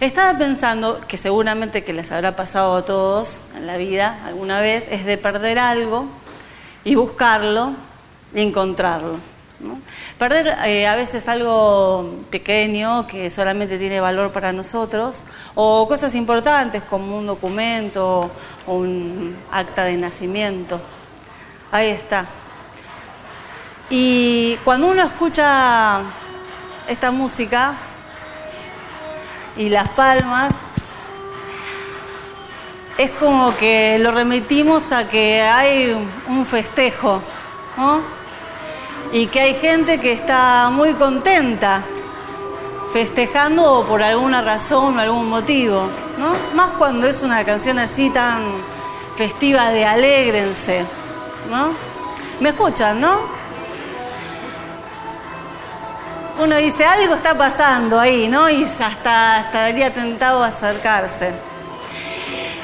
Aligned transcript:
Estaba 0.00 0.38
pensando, 0.38 0.98
que 1.06 1.18
seguramente 1.18 1.84
que 1.84 1.92
les 1.92 2.10
habrá 2.10 2.34
pasado 2.34 2.74
a 2.74 2.86
todos 2.86 3.42
en 3.54 3.66
la 3.66 3.76
vida 3.76 4.18
alguna 4.24 4.58
vez, 4.62 4.88
es 4.90 5.04
de 5.04 5.18
perder 5.18 5.58
algo 5.58 6.06
y 6.84 6.94
buscarlo 6.94 7.74
y 8.34 8.40
encontrarlo. 8.40 9.18
Perder 10.18 10.56
eh, 10.64 10.88
a 10.88 10.96
veces 10.96 11.28
algo 11.28 12.14
pequeño 12.30 13.06
que 13.06 13.28
solamente 13.28 13.76
tiene 13.76 14.00
valor 14.00 14.32
para 14.32 14.54
nosotros 14.54 15.24
o 15.54 15.86
cosas 15.86 16.14
importantes 16.14 16.82
como 16.82 17.18
un 17.18 17.26
documento 17.26 18.30
o 18.66 18.74
un 18.74 19.36
acta 19.52 19.84
de 19.84 19.98
nacimiento. 19.98 20.80
Ahí 21.70 21.88
está. 21.88 22.24
Y 23.90 24.56
cuando 24.64 24.86
uno 24.86 25.02
escucha 25.02 26.00
esta 26.88 27.10
música 27.10 27.74
y 29.60 29.68
las 29.68 29.88
palmas, 29.90 30.52
es 32.98 33.10
como 33.12 33.56
que 33.56 33.98
lo 33.98 34.10
remitimos 34.10 34.90
a 34.92 35.08
que 35.08 35.42
hay 35.42 35.96
un 36.28 36.44
festejo, 36.44 37.20
¿no? 37.76 38.20
y 39.12 39.26
que 39.26 39.40
hay 39.40 39.54
gente 39.54 39.98
que 40.00 40.12
está 40.12 40.70
muy 40.70 40.94
contenta 40.94 41.82
festejando 42.92 43.84
por 43.88 44.02
alguna 44.02 44.40
razón 44.40 44.96
o 44.96 45.00
algún 45.00 45.28
motivo, 45.28 45.88
¿no? 46.18 46.32
Más 46.54 46.70
cuando 46.78 47.06
es 47.06 47.22
una 47.22 47.44
canción 47.44 47.78
así 47.78 48.10
tan 48.10 48.42
festiva 49.16 49.70
de 49.70 49.84
alégrense, 49.84 50.84
¿no? 51.50 51.70
¿Me 52.40 52.50
escuchan, 52.50 53.00
no? 53.00 53.39
Uno 56.40 56.56
dice, 56.56 56.86
algo 56.86 57.16
está 57.16 57.36
pasando 57.36 58.00
ahí, 58.00 58.26
¿no? 58.26 58.48
Y 58.48 58.64
hasta 58.64 59.40
estaría 59.40 59.92
tentado 59.92 60.42
a 60.42 60.46
acercarse. 60.46 61.32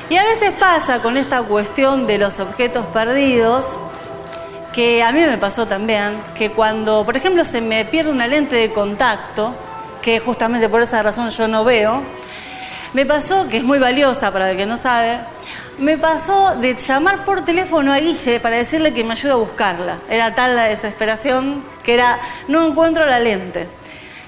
Y 0.09 0.16
a 0.16 0.25
veces 0.25 0.52
pasa 0.59 1.02
con 1.02 1.18
esta 1.18 1.43
cuestión 1.43 2.07
de 2.07 2.16
los 2.16 2.41
objetos 2.41 2.87
perdidos, 2.87 3.79
que 4.73 5.02
a 5.02 5.13
mí 5.13 5.21
me 5.21 5.37
pasó 5.37 5.66
también, 5.66 6.16
que 6.38 6.51
cuando, 6.52 7.05
por 7.05 7.18
ejemplo, 7.18 7.45
se 7.45 7.60
me 7.60 7.85
pierde 7.85 8.10
una 8.10 8.27
lente 8.27 8.57
de 8.57 8.73
contacto, 8.73 9.55
que 10.01 10.21
justamente 10.21 10.71
por 10.71 10.80
esa 10.80 11.02
razón 11.02 11.29
yo 11.29 11.46
no 11.46 11.63
veo, 11.63 12.02
me 12.92 13.06
pasó, 13.06 13.48
que 13.48 13.59
es 13.59 13.65
muy 13.65 13.79
valiosa 13.79 14.32
para 14.32 14.51
el 14.51 14.56
que 14.56 14.66
no 14.66 14.76
sabe, 14.76 15.18
me 15.79 15.98
pasó 15.98 16.56
de 16.56 16.74
llamar 16.74 17.24
por 17.24 17.45
teléfono 17.45 17.93
a 17.93 17.98
Guille 17.98 18.40
para 18.40 18.56
decirle 18.56 18.95
que 18.95 19.04
me 19.04 19.12
ayude 19.12 19.32
a 19.32 19.37
buscarla. 19.37 19.98
Era 20.09 20.34
tal 20.34 20.56
la 20.56 20.65
desesperación 20.65 21.62
que 21.82 21.95
era, 21.95 22.18
no 22.48 22.66
encuentro 22.66 23.04
la 23.04 23.20
lente. 23.20 23.68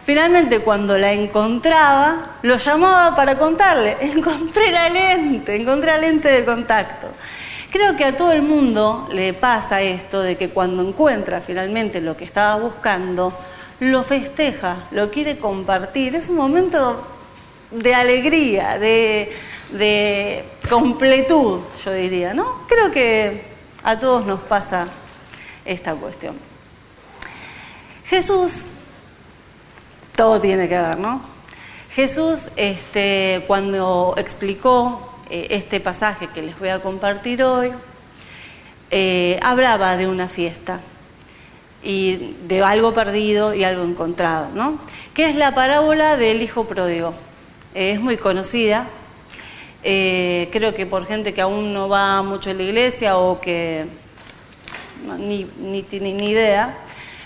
Finalmente, 0.05 0.61
cuando 0.61 0.97
la 0.97 1.13
encontraba, 1.13 2.37
lo 2.43 2.57
llamaba 2.57 3.15
para 3.15 3.37
contarle, 3.39 3.97
encontré 4.01 4.73
la 4.73 4.89
lente, 4.89 5.57
encontré 5.57 5.93
la 5.93 5.99
lente 5.99 6.29
de 6.29 6.45
contacto. 6.45 7.09
Creo 7.71 7.97
que 7.97 8.07
a 8.07 8.17
todo 8.17 8.33
el 8.33 8.41
mundo 8.41 9.07
le 9.13 9.35
pasa 9.35 9.83
esto 9.83 10.23
de 10.23 10.37
que 10.39 10.49
cuando 10.49 10.83
encuentra 10.83 11.43
finalmente 11.43 12.01
lo 12.01 12.17
que 12.17 12.25
estaba 12.25 12.57
buscando, 12.57 13.39
lo 13.81 14.03
festeja, 14.03 14.77
lo 14.91 15.11
quiere 15.11 15.39
compartir. 15.39 16.15
Es 16.15 16.31
un 16.31 16.37
momento 16.37 17.07
de 17.71 17.95
alegría, 17.95 18.79
de, 18.79 20.45
completud, 20.69 21.61
yo 21.85 21.93
diría, 21.93 22.35
¿no? 22.35 22.63
Creo 22.67 22.91
que 22.91 23.43
a 23.83 23.99
todos 23.99 24.27
nos 24.27 24.41
pasa 24.41 24.89
esta 25.65 25.95
cuestión. 25.95 26.37
Jesús, 28.07 28.65
todo 30.15 30.41
tiene 30.41 30.69
que 30.69 30.79
ver, 30.79 30.99
¿no? 30.99 31.21
Jesús, 31.91 32.51
este, 32.57 33.45
cuando 33.47 34.15
explicó 34.17 35.21
eh, 35.31 35.49
este 35.51 35.81
pasaje 35.81 36.29
que 36.29 36.43
les 36.43 36.59
voy 36.59 36.69
a 36.69 36.81
compartir 36.81 37.43
hoy, 37.43 37.73
eh, 38.91 39.39
hablaba 39.43 39.97
de 39.97 40.07
una 40.07 40.29
fiesta 40.29 40.81
y 41.83 42.35
de 42.47 42.63
algo 42.63 42.95
perdido 42.95 43.55
y 43.55 43.65
algo 43.65 43.85
encontrado, 43.85 44.49
¿no? 44.55 44.79
Que 45.15 45.29
es 45.29 45.37
la 45.37 45.55
parábola 45.55 46.17
del 46.17 46.43
hijo 46.43 46.65
pródigo. 46.65 47.15
Eh, 47.75 47.93
es 47.93 48.01
muy 48.01 48.17
conocida, 48.17 48.87
creo 49.83 50.75
que 50.75 50.87
por 50.87 51.07
gente 51.07 51.35
que 51.35 51.41
aún 51.41 51.73
no 51.73 51.89
va 51.89 52.23
mucho 52.23 52.51
a 52.51 52.55
la 52.55 52.63
iglesia 52.63 53.17
o 53.17 53.41
que 53.41 53.87
ni, 55.19 55.47
ni 55.59 55.83
tiene 55.83 56.13
ni 56.13 56.31
idea, 56.31 56.77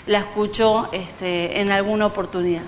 la 0.06 0.18
escuchó 0.18 0.88
este, 0.92 1.60
en 1.60 1.70
alguna 1.70 2.06
oportunidad. 2.06 2.62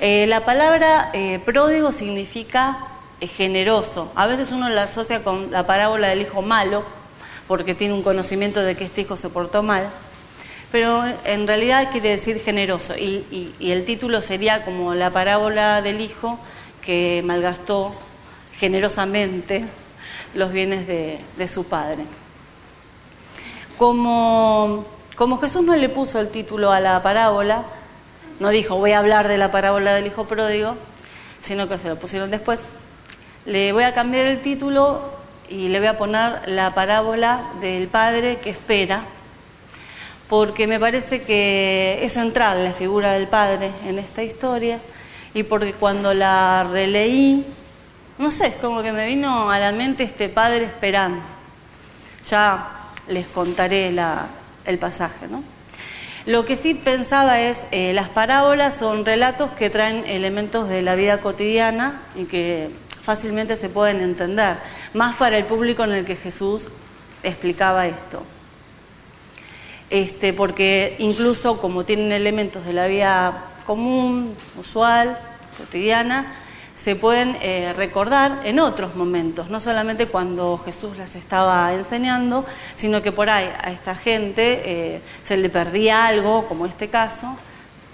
la 0.00 0.44
palabra 0.44 1.12
pródigo 1.44 1.92
significa 1.92 2.90
generoso. 3.28 4.10
A 4.14 4.26
veces 4.26 4.50
uno 4.52 4.68
la 4.68 4.84
asocia 4.84 5.22
con 5.22 5.50
la 5.50 5.66
parábola 5.66 6.08
del 6.08 6.22
hijo 6.22 6.42
malo, 6.42 6.84
porque 7.46 7.74
tiene 7.74 7.94
un 7.94 8.02
conocimiento 8.02 8.62
de 8.62 8.76
que 8.76 8.84
este 8.84 9.02
hijo 9.02 9.16
se 9.16 9.28
portó 9.28 9.62
mal, 9.62 9.88
pero 10.70 11.04
en 11.24 11.46
realidad 11.46 11.90
quiere 11.90 12.10
decir 12.10 12.40
generoso. 12.40 12.96
Y, 12.96 13.54
el 13.60 13.84
título 13.84 14.20
sería 14.20 14.64
como 14.64 14.94
la 14.94 15.10
parábola 15.10 15.82
del 15.82 16.00
hijo 16.00 16.38
que 16.82 17.22
malgastó 17.24 17.94
generosamente 18.58 19.64
los 20.34 20.52
bienes 20.52 20.86
de, 20.86 21.48
su 21.48 21.64
padre. 21.64 22.04
Como, 23.76 24.86
Jesús 25.40 25.62
no 25.62 25.74
le 25.74 25.88
puso 25.88 26.20
el 26.20 26.28
título 26.28 26.70
a 26.70 26.80
la 26.80 27.02
parábola, 27.02 27.64
no 28.38 28.50
dijo 28.50 28.76
voy 28.76 28.92
a 28.92 28.98
hablar 28.98 29.28
de 29.28 29.38
la 29.38 29.50
parábola 29.50 29.94
del 29.94 30.06
hijo 30.06 30.24
pródigo, 30.24 30.76
sino 31.42 31.68
que 31.68 31.78
se 31.78 31.88
lo 31.88 31.96
pusieron 31.96 32.30
después, 32.30 32.60
le 33.44 33.72
voy 33.72 33.84
a 33.84 33.94
cambiar 33.94 34.26
el 34.26 34.40
título 34.40 35.10
y 35.48 35.68
le 35.68 35.78
voy 35.78 35.88
a 35.88 35.98
poner 35.98 36.48
la 36.48 36.74
parábola 36.74 37.40
del 37.60 37.88
padre 37.88 38.38
que 38.38 38.50
espera, 38.50 39.04
porque 40.30 40.68
me 40.68 40.78
parece 40.78 41.22
que 41.22 41.98
es 42.04 42.12
central 42.12 42.62
la 42.62 42.72
figura 42.72 43.14
del 43.14 43.26
padre 43.26 43.72
en 43.84 43.98
esta 43.98 44.22
historia 44.22 44.78
y 45.34 45.42
porque 45.42 45.72
cuando 45.72 46.14
la 46.14 46.68
releí, 46.70 47.44
no 48.16 48.30
sé, 48.30 48.46
es 48.46 48.54
como 48.54 48.80
que 48.80 48.92
me 48.92 49.06
vino 49.06 49.50
a 49.50 49.58
la 49.58 49.72
mente 49.72 50.04
este 50.04 50.28
padre 50.28 50.66
esperando. 50.66 51.18
Ya 52.28 52.64
les 53.08 53.26
contaré 53.26 53.92
el 54.66 54.78
pasaje, 54.78 55.26
¿no? 55.28 55.42
Lo 56.26 56.44
que 56.44 56.54
sí 56.54 56.74
pensaba 56.74 57.40
es, 57.40 57.58
eh, 57.72 57.92
las 57.92 58.08
parábolas 58.08 58.78
son 58.78 59.04
relatos 59.04 59.50
que 59.50 59.68
traen 59.68 60.04
elementos 60.06 60.68
de 60.68 60.80
la 60.80 60.94
vida 60.94 61.18
cotidiana 61.18 62.02
y 62.14 62.26
que 62.26 62.70
fácilmente 63.02 63.56
se 63.56 63.68
pueden 63.68 64.00
entender, 64.00 64.58
más 64.94 65.16
para 65.16 65.38
el 65.38 65.44
público 65.44 65.82
en 65.82 65.90
el 65.90 66.04
que 66.04 66.14
Jesús 66.14 66.68
explicaba 67.24 67.88
esto. 67.88 68.22
Este, 69.90 70.32
porque 70.32 70.94
incluso 70.98 71.60
como 71.60 71.84
tienen 71.84 72.12
elementos 72.12 72.64
de 72.64 72.72
la 72.72 72.86
vida 72.86 73.44
común, 73.66 74.36
usual, 74.56 75.18
cotidiana, 75.58 76.34
se 76.76 76.96
pueden 76.96 77.36
eh, 77.42 77.74
recordar 77.76 78.40
en 78.44 78.58
otros 78.58 78.94
momentos, 78.94 79.50
no 79.50 79.60
solamente 79.60 80.06
cuando 80.06 80.58
Jesús 80.64 80.96
las 80.96 81.14
estaba 81.14 81.74
enseñando, 81.74 82.46
sino 82.76 83.02
que 83.02 83.12
por 83.12 83.28
ahí 83.28 83.50
a 83.62 83.70
esta 83.70 83.94
gente 83.94 84.62
eh, 84.64 85.02
se 85.24 85.36
le 85.36 85.50
perdía 85.50 86.06
algo, 86.06 86.46
como 86.46 86.64
este 86.64 86.88
caso, 86.88 87.36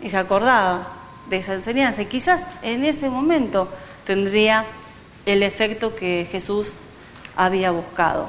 y 0.03 0.11
se 0.11 0.17
acordaba 0.19 0.89
de 1.29 1.39
esa 1.39 1.55
enseñanza. 1.55 2.03
Y 2.03 2.07
quizás 2.07 2.43
en 2.63 2.85
ese 2.85 3.11
momento 3.11 3.69
tendría 4.05 4.65
el 5.25 5.43
efecto 5.43 5.97
que 5.97 6.29
Jesús 6.31 6.75
había 7.37 7.73
buscado. 7.73 8.29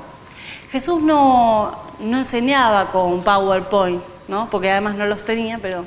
Jesús 0.72 1.02
no, 1.02 1.72
enseñaba 2.00 2.92
con 2.92 3.24
PowerPoint, 3.24 4.02
¿no? 4.28 4.50
porque 4.50 4.70
además 4.70 4.96
no 4.96 5.06
los 5.06 5.24
tenía, 5.24 5.60
pero 5.62 5.86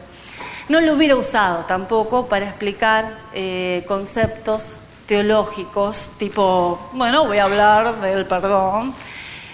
no 0.69 0.81
lo 0.81 0.95
hubiera 0.95 1.17
usado 1.17 1.65
tampoco 1.65 2.27
para 2.27 2.47
explicar 2.47 3.19
eh, 3.35 3.85
conceptos 3.87 4.79
teológicos, 5.07 6.10
tipo, 6.19 6.81
bueno, 6.93 7.27
voy 7.27 7.39
a 7.39 7.45
hablar 7.45 8.01
del 8.01 8.25
perdón, 8.27 8.95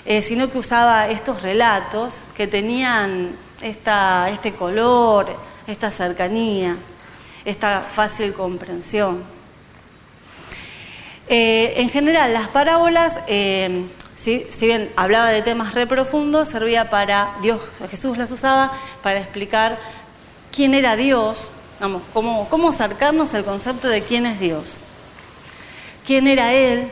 eh, 0.05 0.23
sino 0.23 0.51
que 0.51 0.59
usaba 0.59 1.09
estos 1.09 1.43
relatos 1.43 2.21
que 2.37 2.47
tenían 2.47 3.35
esta, 3.63 4.29
este 4.29 4.53
color, 4.53 5.35
esta 5.67 5.91
cercanía, 5.91 6.77
esta 7.45 7.81
fácil 7.81 8.33
comprensión. 8.33 9.25
Eh, 11.29 11.75
en 11.79 11.91
general, 11.91 12.33
las 12.33 12.49
parábolas, 12.49 13.19
si, 14.17 14.47
bien 14.61 14.91
hablaba 14.97 15.29
de 15.29 15.43
temas 15.43 15.75
re 15.75 15.87
profundos, 15.87 16.49
servía 16.49 16.91
para, 16.91 17.35
Dios, 17.43 17.61
Jesús 17.91 18.17
las 18.17 18.33
usaba 18.33 18.73
para 19.03 19.21
explicar 19.21 19.79
quién 20.55 20.75
era 20.75 20.97
Dios, 20.97 21.49
cómo, 22.13 22.49
cómo 22.49 22.71
acercarnos 22.71 23.35
al 23.35 23.45
concepto 23.45 23.89
de 23.89 24.03
quién 24.03 24.27
es 24.27 24.41
Dios, 24.41 24.79
quién 26.07 26.27
era 26.27 26.55
Él 26.55 26.91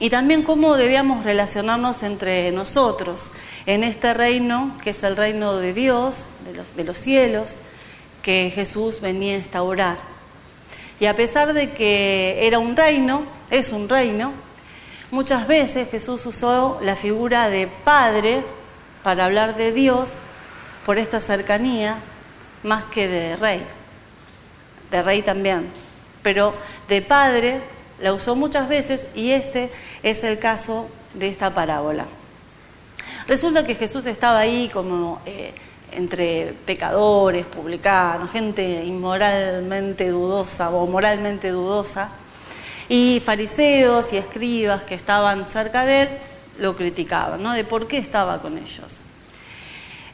y 0.00 0.10
también 0.10 0.42
cómo 0.42 0.76
debíamos 0.76 1.24
relacionarnos 1.24 2.02
entre 2.02 2.52
nosotros 2.52 3.30
en 3.66 3.84
este 3.84 4.14
reino 4.14 4.76
que 4.82 4.90
es 4.90 5.02
el 5.02 5.16
reino 5.16 5.56
de 5.56 5.74
Dios, 5.74 6.24
de 6.46 6.54
los, 6.54 6.74
de 6.74 6.84
los 6.84 6.96
cielos, 6.96 7.56
que 8.22 8.50
Jesús 8.54 9.00
venía 9.00 9.34
a 9.34 9.38
instaurar. 9.38 9.96
Y 11.00 11.06
a 11.06 11.14
pesar 11.14 11.52
de 11.52 11.70
que 11.70 12.46
era 12.46 12.58
un 12.58 12.76
reino, 12.76 13.22
es 13.50 13.72
un 13.72 13.88
reino, 13.88 14.32
muchas 15.10 15.46
veces 15.46 15.90
Jesús 15.90 16.24
usó 16.26 16.78
la 16.82 16.96
figura 16.96 17.48
de 17.48 17.66
padre 17.66 18.42
para 19.02 19.24
hablar 19.24 19.56
de 19.56 19.72
Dios 19.72 20.14
por 20.84 20.98
esta 20.98 21.20
cercanía 21.20 21.98
más 22.62 22.84
que 22.84 23.08
de 23.08 23.36
rey. 23.36 23.62
De 24.90 25.02
rey 25.02 25.22
también, 25.22 25.70
pero 26.22 26.54
de 26.88 27.02
padre 27.02 27.60
la 28.00 28.12
usó 28.12 28.36
muchas 28.36 28.68
veces 28.68 29.06
y 29.14 29.32
este 29.32 29.70
es 30.02 30.24
el 30.24 30.38
caso 30.38 30.88
de 31.14 31.28
esta 31.28 31.52
parábola. 31.52 32.06
Resulta 33.26 33.66
que 33.66 33.74
Jesús 33.74 34.06
estaba 34.06 34.38
ahí 34.38 34.70
como 34.72 35.20
eh, 35.26 35.52
entre 35.92 36.54
pecadores, 36.64 37.44
publicanos, 37.46 38.30
gente 38.30 38.84
inmoralmente 38.84 40.08
dudosa 40.08 40.70
o 40.70 40.86
moralmente 40.86 41.50
dudosa, 41.50 42.10
y 42.88 43.20
fariseos 43.24 44.12
y 44.12 44.16
escribas 44.16 44.82
que 44.84 44.94
estaban 44.94 45.46
cerca 45.46 45.84
de 45.84 46.02
él 46.02 46.08
lo 46.58 46.76
criticaban, 46.76 47.42
¿no? 47.42 47.52
De 47.52 47.64
por 47.64 47.86
qué 47.86 47.98
estaba 47.98 48.40
con 48.40 48.58
ellos. 48.58 48.98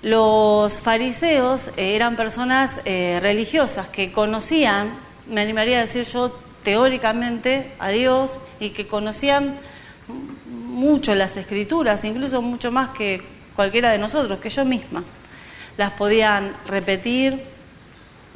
Los 0.03 0.79
fariseos 0.79 1.71
eran 1.77 2.17
personas 2.17 2.81
eh, 2.85 3.19
religiosas 3.23 3.89
que 3.89 4.13
conocían, 4.13 4.91
me 5.27 5.41
animaría 5.41 5.79
a 5.79 5.83
decir 5.83 6.05
yo, 6.05 6.39
teóricamente 6.63 7.73
a 7.79 7.89
Dios 7.89 8.39
y 8.61 8.71
que 8.71 8.87
conocían 8.87 9.57
mucho 10.53 11.15
las 11.15 11.37
escrituras, 11.37 12.05
incluso 12.05 12.43
mucho 12.43 12.71
más 12.71 12.91
que 12.91 13.23
cualquiera 13.57 13.91
de 13.91 13.99
nosotros, 13.99 14.41
que 14.41 14.51
yo 14.51 14.65
misma. 14.65 15.05
Las 15.77 15.93
podían 15.93 16.55
repetir 16.67 17.43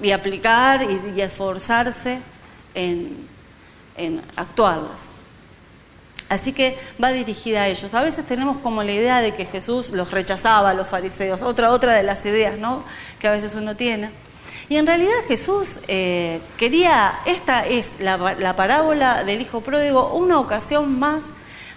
y 0.03 0.13
aplicar 0.13 0.87
y, 1.15 1.21
esforzarse 1.21 2.21
en, 2.75 3.29
en 3.99 4.23
actuarlas. 4.37 5.03
Así 6.29 6.53
que 6.53 6.79
va 7.03 7.11
dirigida 7.11 7.63
a 7.63 7.69
ellos. 7.69 7.95
A 7.95 8.03
veces 8.03 8.27
tenemos 8.27 8.59
como 8.59 8.83
la 8.83 8.93
idea 8.93 9.21
de 9.23 9.33
que 9.35 9.47
Jesús 9.47 9.91
los 9.91 10.11
rechazaba 10.11 10.71
a 10.71 10.75
los 10.75 10.89
fariseos, 10.89 11.43
otra, 11.43 11.71
otra 11.71 11.93
de 11.93 12.03
las 12.03 12.25
ideas 12.27 12.59
¿no? 12.59 12.85
que 13.19 13.29
a 13.29 13.33
veces 13.33 13.55
uno 13.55 13.77
tiene. 13.77 14.11
Y 14.69 14.77
en 14.77 14.87
realidad 14.87 15.15
Jesús 15.27 15.81
eh, 15.89 16.43
quería, 16.59 17.15
esta 17.25 17.67
es 17.67 17.93
la, 18.01 18.19
la 18.39 18.55
parábola 18.55 19.25
del 19.25 19.41
Hijo 19.41 19.63
Pródigo, 19.63 20.13
una 20.13 20.39
ocasión 20.39 20.99
más 20.99 21.25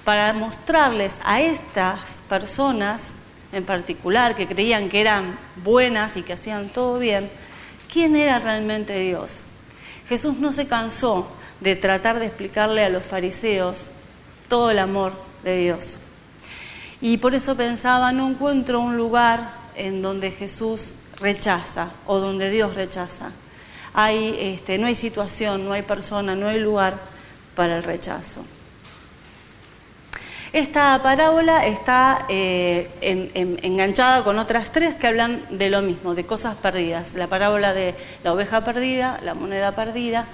para 0.03 0.33
mostrarles 0.33 1.13
a 1.24 1.39
estas 1.39 2.00
personas 2.27 3.12
en 3.53 3.63
particular, 3.63 4.35
que 4.35 4.47
creían 4.47 4.89
que 4.89 5.01
eran 5.01 5.38
buenas 5.63 6.17
y 6.17 6.24
que 6.24 6.33
hacían 6.33 6.69
todo 6.69 7.00
bien, 7.00 7.29
quién 7.91 8.15
era 8.15 8.39
realmente 8.39 8.97
Dios. 9.00 9.44
Jesús 10.07 10.39
no 10.39 10.51
se 10.51 10.67
cansó 10.67 11.27
de 11.62 11.75
tratar 11.75 12.19
de 12.19 12.25
explicarle 12.25 12.84
a 12.84 12.90
los 12.90 13.04
fariseos 13.04 13.88
todo 14.50 14.72
el 14.72 14.80
amor 14.80 15.13
de 15.44 15.58
Dios. 15.58 15.98
Y 17.00 17.18
por 17.18 17.34
eso 17.34 17.56
pensaba, 17.56 18.12
no 18.12 18.30
encuentro 18.30 18.80
un 18.80 18.98
lugar 18.98 19.52
en 19.75 20.02
donde 20.02 20.31
Jesús 20.31 20.92
rechaza 21.19 21.92
o 22.06 22.19
donde 22.19 22.50
Dios 22.50 22.75
rechaza. 22.75 23.31
Hay, 23.94 24.36
este, 24.40 24.78
no 24.78 24.88
hay 24.88 24.96
situación, 24.96 25.66
no 25.66 25.74
hay 25.74 25.81
persona, 25.84 26.36
no 26.36 26.48
hay 26.48 26.60
lugar 26.60 26.98
para 27.56 27.78
el 27.78 27.84
rechazo. 27.84 28.44
Esta 30.54 31.00
parábola 31.02 31.66
está 31.66 32.25
eh, 32.28 32.90
enganchada 33.63 34.22
con 34.24 34.38
otras 34.38 34.74
tres 34.74 34.96
que 34.96 35.08
hablan 35.08 35.42
de 35.50 35.69
lo 35.69 35.81
mismo, 35.81 36.13
de 36.13 36.25
cosas 36.25 36.56
perdidas. 36.56 37.13
La 37.13 37.28
parábola 37.28 37.74
de 37.74 37.96
la 38.24 38.34
oveja 38.34 38.62
perdida, 38.62 39.18
la 39.24 39.34
moneda 39.34 39.72
perdida, 39.74 40.28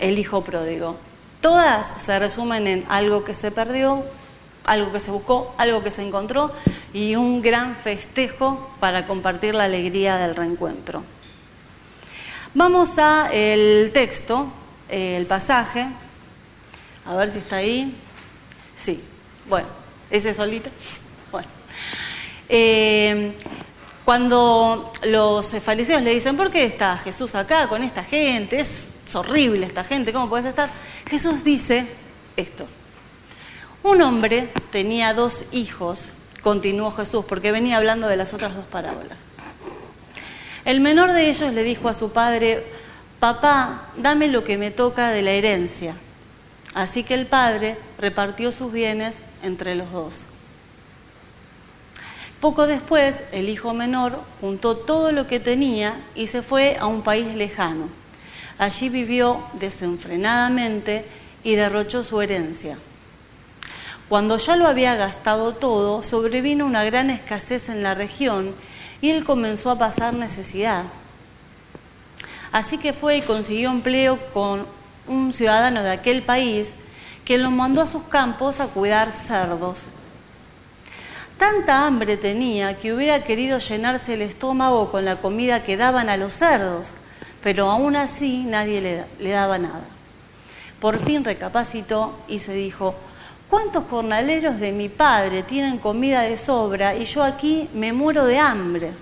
el 0.00 0.18
hijo 0.18 0.42
pródigo. 0.42 0.96
Todas 1.40 2.02
se 2.02 2.18
resumen 2.18 2.66
en 2.66 2.86
algo 2.88 3.24
que 3.24 3.34
se 3.34 3.50
perdió, 3.50 4.04
algo 4.64 4.92
que 4.92 5.00
se 5.00 5.10
buscó, 5.10 5.54
algo 5.56 5.82
que 5.82 5.90
se 5.90 6.02
encontró 6.02 6.52
y 6.92 7.14
un 7.14 7.40
gran 7.40 7.76
festejo 7.76 8.70
para 8.80 9.06
compartir 9.06 9.54
la 9.54 9.64
alegría 9.64 10.16
del 10.16 10.36
reencuentro. 10.36 11.02
Vamos 12.52 12.98
a 12.98 13.30
el 13.32 13.90
texto, 13.92 14.48
el 14.88 15.24
pasaje, 15.26 15.86
a 17.06 17.14
ver 17.14 17.32
si 17.32 17.38
está 17.38 17.56
ahí. 17.56 17.94
Sí, 18.76 19.00
bueno, 19.48 19.68
ese 20.10 20.34
solito. 20.34 20.70
Bueno. 21.30 21.46
Eh, 22.48 23.32
cuando 24.04 24.92
los 25.04 25.46
fariseos 25.62 26.02
le 26.02 26.12
dicen, 26.12 26.36
¿por 26.36 26.50
qué 26.50 26.64
está 26.64 26.98
Jesús 26.98 27.36
acá 27.36 27.68
con 27.68 27.84
esta 27.84 28.02
gente? 28.02 28.64
Horrible 29.14 29.66
esta 29.66 29.84
gente, 29.84 30.12
¿cómo 30.12 30.28
puedes 30.28 30.46
estar? 30.46 30.68
Jesús 31.06 31.44
dice 31.44 31.86
esto. 32.36 32.66
Un 33.82 34.02
hombre 34.02 34.48
tenía 34.70 35.14
dos 35.14 35.44
hijos, 35.52 36.08
continuó 36.42 36.90
Jesús, 36.92 37.24
porque 37.26 37.52
venía 37.52 37.76
hablando 37.76 38.08
de 38.08 38.16
las 38.16 38.34
otras 38.34 38.54
dos 38.54 38.66
parábolas. 38.66 39.18
El 40.64 40.80
menor 40.80 41.12
de 41.12 41.30
ellos 41.30 41.52
le 41.54 41.62
dijo 41.62 41.88
a 41.88 41.94
su 41.94 42.12
padre, 42.12 42.64
papá, 43.18 43.88
dame 43.96 44.28
lo 44.28 44.44
que 44.44 44.58
me 44.58 44.70
toca 44.70 45.10
de 45.10 45.22
la 45.22 45.30
herencia. 45.30 45.94
Así 46.74 47.02
que 47.02 47.14
el 47.14 47.26
padre 47.26 47.76
repartió 47.98 48.52
sus 48.52 48.70
bienes 48.70 49.16
entre 49.42 49.74
los 49.74 49.90
dos. 49.90 50.20
Poco 52.40 52.66
después, 52.66 53.16
el 53.32 53.48
hijo 53.48 53.74
menor 53.74 54.18
juntó 54.40 54.76
todo 54.76 55.12
lo 55.12 55.26
que 55.26 55.40
tenía 55.40 55.94
y 56.14 56.26
se 56.26 56.42
fue 56.42 56.76
a 56.78 56.86
un 56.86 57.02
país 57.02 57.34
lejano. 57.34 57.88
Allí 58.60 58.90
vivió 58.90 59.42
desenfrenadamente 59.54 61.06
y 61.42 61.54
derrochó 61.54 62.04
su 62.04 62.20
herencia. 62.20 62.76
Cuando 64.10 64.36
ya 64.36 64.54
lo 64.56 64.66
había 64.66 64.96
gastado 64.96 65.54
todo, 65.54 66.02
sobrevino 66.02 66.66
una 66.66 66.84
gran 66.84 67.08
escasez 67.08 67.70
en 67.70 67.82
la 67.82 67.94
región 67.94 68.54
y 69.00 69.08
él 69.08 69.24
comenzó 69.24 69.70
a 69.70 69.78
pasar 69.78 70.12
necesidad. 70.12 70.84
Así 72.52 72.76
que 72.76 72.92
fue 72.92 73.16
y 73.16 73.22
consiguió 73.22 73.70
empleo 73.70 74.18
con 74.34 74.66
un 75.08 75.32
ciudadano 75.32 75.82
de 75.82 75.92
aquel 75.92 76.20
país 76.20 76.74
que 77.24 77.38
lo 77.38 77.50
mandó 77.50 77.80
a 77.80 77.86
sus 77.86 78.02
campos 78.02 78.60
a 78.60 78.66
cuidar 78.66 79.12
cerdos. 79.12 79.84
Tanta 81.38 81.86
hambre 81.86 82.18
tenía 82.18 82.76
que 82.76 82.92
hubiera 82.92 83.24
querido 83.24 83.58
llenarse 83.58 84.12
el 84.12 84.20
estómago 84.20 84.90
con 84.90 85.06
la 85.06 85.16
comida 85.16 85.62
que 85.62 85.78
daban 85.78 86.10
a 86.10 86.18
los 86.18 86.34
cerdos, 86.34 86.96
pero 87.42 87.70
aún 87.70 87.96
así 87.96 88.44
nadie 88.44 88.80
le, 88.80 89.04
le 89.18 89.30
daba 89.30 89.58
nada. 89.58 89.84
Por 90.80 90.98
fin 91.04 91.24
recapacitó 91.24 92.18
y 92.28 92.38
se 92.38 92.54
dijo, 92.54 92.94
¿Cuántos 93.50 93.82
jornaleros 93.90 94.60
de 94.60 94.70
mi 94.70 94.88
padre 94.88 95.42
tienen 95.42 95.78
comida 95.78 96.22
de 96.22 96.36
sobra 96.36 96.94
y 96.94 97.04
yo 97.04 97.24
aquí 97.24 97.68
me 97.74 97.92
muero 97.92 98.24
de 98.24 98.38
hambre? 98.38 98.92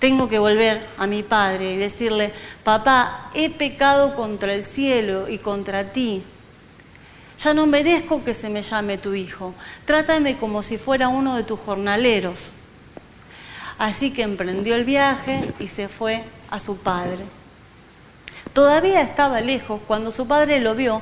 Tengo 0.00 0.28
que 0.28 0.40
volver 0.40 0.84
a 0.98 1.06
mi 1.06 1.22
padre 1.22 1.72
y 1.72 1.76
decirle, 1.76 2.32
papá, 2.64 3.30
he 3.34 3.48
pecado 3.48 4.16
contra 4.16 4.52
el 4.52 4.64
cielo 4.64 5.28
y 5.28 5.38
contra 5.38 5.84
ti. 5.84 6.24
Ya 7.40 7.54
no 7.54 7.66
merezco 7.66 8.24
que 8.24 8.34
se 8.34 8.48
me 8.48 8.62
llame 8.62 8.98
tu 8.98 9.14
hijo. 9.14 9.54
Trátame 9.86 10.36
como 10.36 10.64
si 10.64 10.76
fuera 10.76 11.06
uno 11.06 11.36
de 11.36 11.44
tus 11.44 11.60
jornaleros. 11.60 12.50
Así 13.78 14.10
que 14.10 14.22
emprendió 14.22 14.74
el 14.74 14.84
viaje 14.84 15.52
y 15.58 15.68
se 15.68 15.88
fue 15.88 16.24
a 16.50 16.58
su 16.58 16.76
padre. 16.76 17.24
Todavía 18.52 19.02
estaba 19.02 19.40
lejos 19.40 19.80
cuando 19.86 20.10
su 20.10 20.26
padre 20.26 20.60
lo 20.60 20.74
vio 20.74 21.00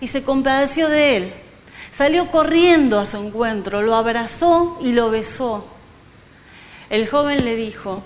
y 0.00 0.08
se 0.08 0.22
compadeció 0.22 0.88
de 0.88 1.16
él 1.16 1.32
Salió 1.92 2.28
corriendo 2.28 2.98
a 2.98 3.06
su 3.06 3.16
encuentro, 3.18 3.82
lo 3.82 3.94
abrazó 3.94 4.78
y 4.80 4.92
lo 4.92 5.10
besó. 5.10 5.66
El 6.88 7.08
joven 7.08 7.44
le 7.44 7.56
dijo, 7.56 8.02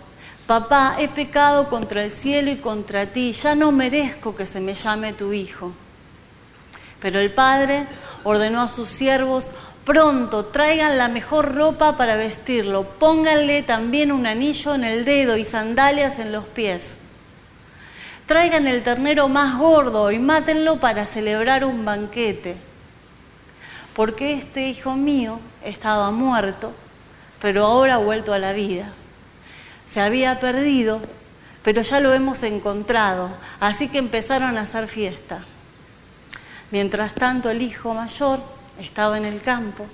papá, 0.47 0.97
he 0.99 1.09
pecado 1.09 1.68
contra 1.68 2.02
el 2.02 2.11
cielo 2.11 2.50
y 2.50 2.56
contra 2.56 3.06
ti, 3.06 3.33
ya 3.33 3.54
no 3.54 3.73
merezco 3.73 4.35
que 4.35 4.47
se 4.47 4.61
me 4.61 4.75
llame 4.75 5.12
tu 5.12 5.33
hijo. 5.33 5.73
Pero 7.00 7.21
el 7.21 7.30
padre 7.30 7.87
ordenó 8.25 8.62
a 8.62 8.68
sus 8.68 8.88
siervos, 8.88 9.50
pronto 9.85 10.47
traigan 10.47 10.99
la 10.99 11.09
mejor 11.09 11.55
ropa 11.55 11.97
para 11.97 12.17
vestirlo, 12.17 12.85
pónganle 12.85 13.62
también 13.62 14.12
un 14.12 14.26
anillo 14.26 14.75
en 14.75 14.85
el 14.85 15.05
dedo 15.05 15.37
y 15.37 15.45
sandalias 15.45 16.19
en 16.19 16.33
los 16.33 16.45
pies. 16.45 16.83
Traigan 18.26 18.67
el 18.67 18.83
ternero 18.83 19.29
más 19.29 19.59
gordo 19.59 20.11
y 20.11 20.19
mátenlo 20.19 20.76
para 20.76 21.07
celebrar 21.07 21.64
un 21.64 21.85
banquete 21.85 22.57
porque 23.95 24.35
este 24.35 24.69
hijo 24.69 24.97
mío 24.97 25.41
estaba 25.64 26.11
muerto, 26.11 26.73
pero 27.41 27.64
ahora 27.64 27.95
ha 27.95 27.99
vuelto 27.99 28.33
a 28.33 28.38
la 28.38 28.53
vida. 28.53 28.93
Se 29.93 30.00
había 30.00 30.41
perdido, 30.41 31.00
pero 31.62 31.81
ya 31.83 32.00
lo 32.00 32.12
hemos 32.12 32.43
encontrado, 32.43 33.31
así 33.61 33.88
que 33.88 33.99
empezaron 33.99 34.59
a 34.59 34.62
hacer 34.62 34.88
fiesta. 34.88 35.41
Mientras 36.73 37.14
tanto, 37.14 37.50
el 37.50 37.62
hijo 37.62 37.95
mayor 37.95 38.41
estaba 38.81 39.19
en 39.19 39.25
el 39.25 39.40
campo. 39.43 39.87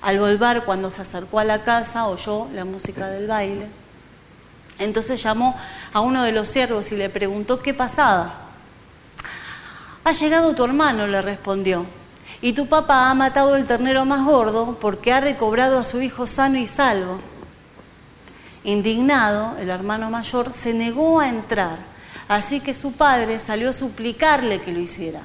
Al 0.00 0.18
volver, 0.18 0.64
cuando 0.64 0.90
se 0.90 1.02
acercó 1.02 1.38
a 1.38 1.44
la 1.44 1.62
casa, 1.62 2.06
oyó 2.06 2.48
la 2.52 2.64
música 2.64 3.08
del 3.08 3.28
baile. 3.28 3.66
Entonces 4.78 5.22
llamó 5.22 5.56
a 5.92 6.00
uno 6.00 6.22
de 6.24 6.32
los 6.32 6.48
siervos 6.48 6.90
y 6.92 6.96
le 6.96 7.08
preguntó 7.08 7.60
qué 7.62 7.72
pasaba. 7.72 8.34
Ha 10.04 10.12
llegado 10.12 10.54
tu 10.54 10.64
hermano, 10.64 11.06
le 11.06 11.22
respondió, 11.22 11.86
y 12.40 12.54
tu 12.54 12.66
papá 12.66 13.08
ha 13.08 13.14
matado 13.14 13.54
el 13.54 13.66
ternero 13.66 14.04
más 14.04 14.24
gordo 14.24 14.76
porque 14.80 15.12
ha 15.12 15.20
recobrado 15.20 15.78
a 15.78 15.84
su 15.84 16.02
hijo 16.02 16.26
sano 16.26 16.58
y 16.58 16.66
salvo. 16.66 17.20
Indignado, 18.64 19.56
el 19.60 19.70
hermano 19.70 20.10
mayor 20.10 20.52
se 20.52 20.74
negó 20.74 21.20
a 21.20 21.28
entrar, 21.28 21.78
así 22.26 22.58
que 22.58 22.74
su 22.74 22.92
padre 22.92 23.38
salió 23.38 23.70
a 23.70 23.72
suplicarle 23.72 24.60
que 24.60 24.72
lo 24.72 24.80
hiciera. 24.80 25.20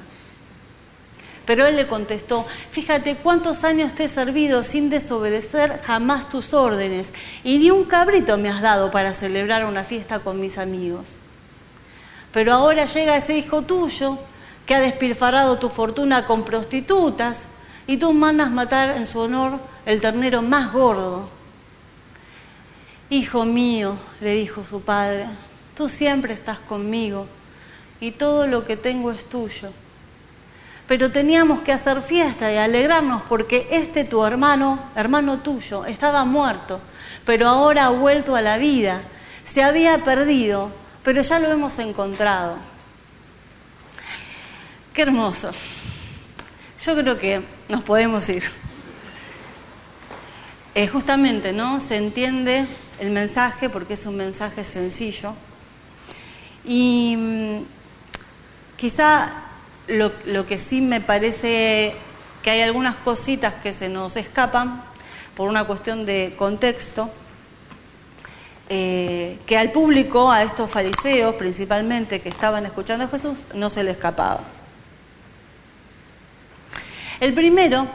Pero 1.48 1.66
él 1.66 1.76
le 1.76 1.86
contestó, 1.86 2.46
fíjate 2.72 3.16
cuántos 3.16 3.64
años 3.64 3.94
te 3.94 4.04
he 4.04 4.08
servido 4.10 4.62
sin 4.62 4.90
desobedecer 4.90 5.80
jamás 5.82 6.28
tus 6.28 6.52
órdenes, 6.52 7.14
y 7.42 7.56
ni 7.56 7.70
un 7.70 7.84
cabrito 7.84 8.36
me 8.36 8.50
has 8.50 8.60
dado 8.60 8.90
para 8.90 9.14
celebrar 9.14 9.64
una 9.64 9.82
fiesta 9.82 10.18
con 10.18 10.40
mis 10.40 10.58
amigos. 10.58 11.16
Pero 12.34 12.52
ahora 12.52 12.84
llega 12.84 13.16
ese 13.16 13.38
hijo 13.38 13.62
tuyo 13.62 14.18
que 14.66 14.74
ha 14.74 14.80
despilfarrado 14.80 15.58
tu 15.58 15.70
fortuna 15.70 16.26
con 16.26 16.44
prostitutas, 16.44 17.44
y 17.86 17.96
tú 17.96 18.12
mandas 18.12 18.50
matar 18.50 18.98
en 18.98 19.06
su 19.06 19.18
honor 19.18 19.58
el 19.86 20.02
ternero 20.02 20.42
más 20.42 20.70
gordo. 20.70 21.30
Hijo 23.08 23.46
mío, 23.46 23.96
le 24.20 24.34
dijo 24.34 24.64
su 24.68 24.82
padre, 24.82 25.24
tú 25.74 25.88
siempre 25.88 26.34
estás 26.34 26.58
conmigo 26.58 27.26
y 28.02 28.10
todo 28.10 28.46
lo 28.46 28.66
que 28.66 28.76
tengo 28.76 29.10
es 29.10 29.24
tuyo 29.24 29.70
pero 30.88 31.12
teníamos 31.12 31.60
que 31.60 31.70
hacer 31.70 32.00
fiesta 32.00 32.50
y 32.50 32.56
alegrarnos 32.56 33.20
porque 33.28 33.68
este 33.70 34.04
tu 34.04 34.24
hermano, 34.24 34.78
hermano 34.96 35.40
tuyo, 35.40 35.84
estaba 35.84 36.24
muerto, 36.24 36.80
pero 37.26 37.46
ahora 37.46 37.84
ha 37.84 37.90
vuelto 37.90 38.34
a 38.34 38.40
la 38.40 38.56
vida. 38.56 39.02
Se 39.44 39.62
había 39.62 39.98
perdido, 39.98 40.70
pero 41.02 41.20
ya 41.20 41.38
lo 41.40 41.48
hemos 41.48 41.78
encontrado. 41.78 42.56
Qué 44.94 45.02
hermoso. 45.02 45.50
Yo 46.82 46.96
creo 46.96 47.18
que 47.18 47.42
nos 47.68 47.82
podemos 47.82 48.26
ir. 48.30 48.44
Eh, 50.74 50.88
justamente, 50.88 51.52
¿no? 51.52 51.80
Se 51.80 51.96
entiende 51.96 52.64
el 52.98 53.10
mensaje 53.10 53.68
porque 53.68 53.92
es 53.92 54.06
un 54.06 54.16
mensaje 54.16 54.64
sencillo. 54.64 55.34
Y 56.64 57.14
mm, 57.16 57.58
quizá 58.76 59.47
lo, 59.88 60.46
que 60.46 60.58
sí 60.58 60.80
me 60.80 61.00
parece 61.00 61.94
que 62.42 62.50
hay 62.50 62.60
algunas 62.62 62.96
cositas 62.96 63.54
que 63.54 63.72
se 63.72 63.88
nos 63.88 64.16
escapan 64.16 64.82
por 65.34 65.48
una 65.48 65.64
cuestión 65.64 66.04
de 66.04 66.34
contexto, 66.36 67.10
eh, 68.68 69.38
que 69.46 69.56
al 69.56 69.72
público, 69.72 70.30
a 70.30 70.42
estos 70.42 70.70
fariseos 70.70 71.34
principalmente 71.36 72.20
que 72.20 72.28
estaban 72.28 72.66
escuchando 72.66 73.06
a 73.06 73.08
Jesús, 73.08 73.38
no 73.54 73.70
se 73.70 73.82
le 73.82 73.92
escapaba. 73.92 74.40
El 77.20 77.34
primero 77.34 77.86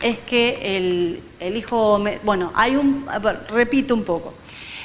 es 0.00 0.18
que 0.18 0.76
el, 0.76 1.56
hijo, 1.56 2.02
bueno, 2.22 2.50
hay 2.54 2.76
un, 2.76 3.06
repito 3.48 3.94
un 3.94 4.04
poco, 4.04 4.34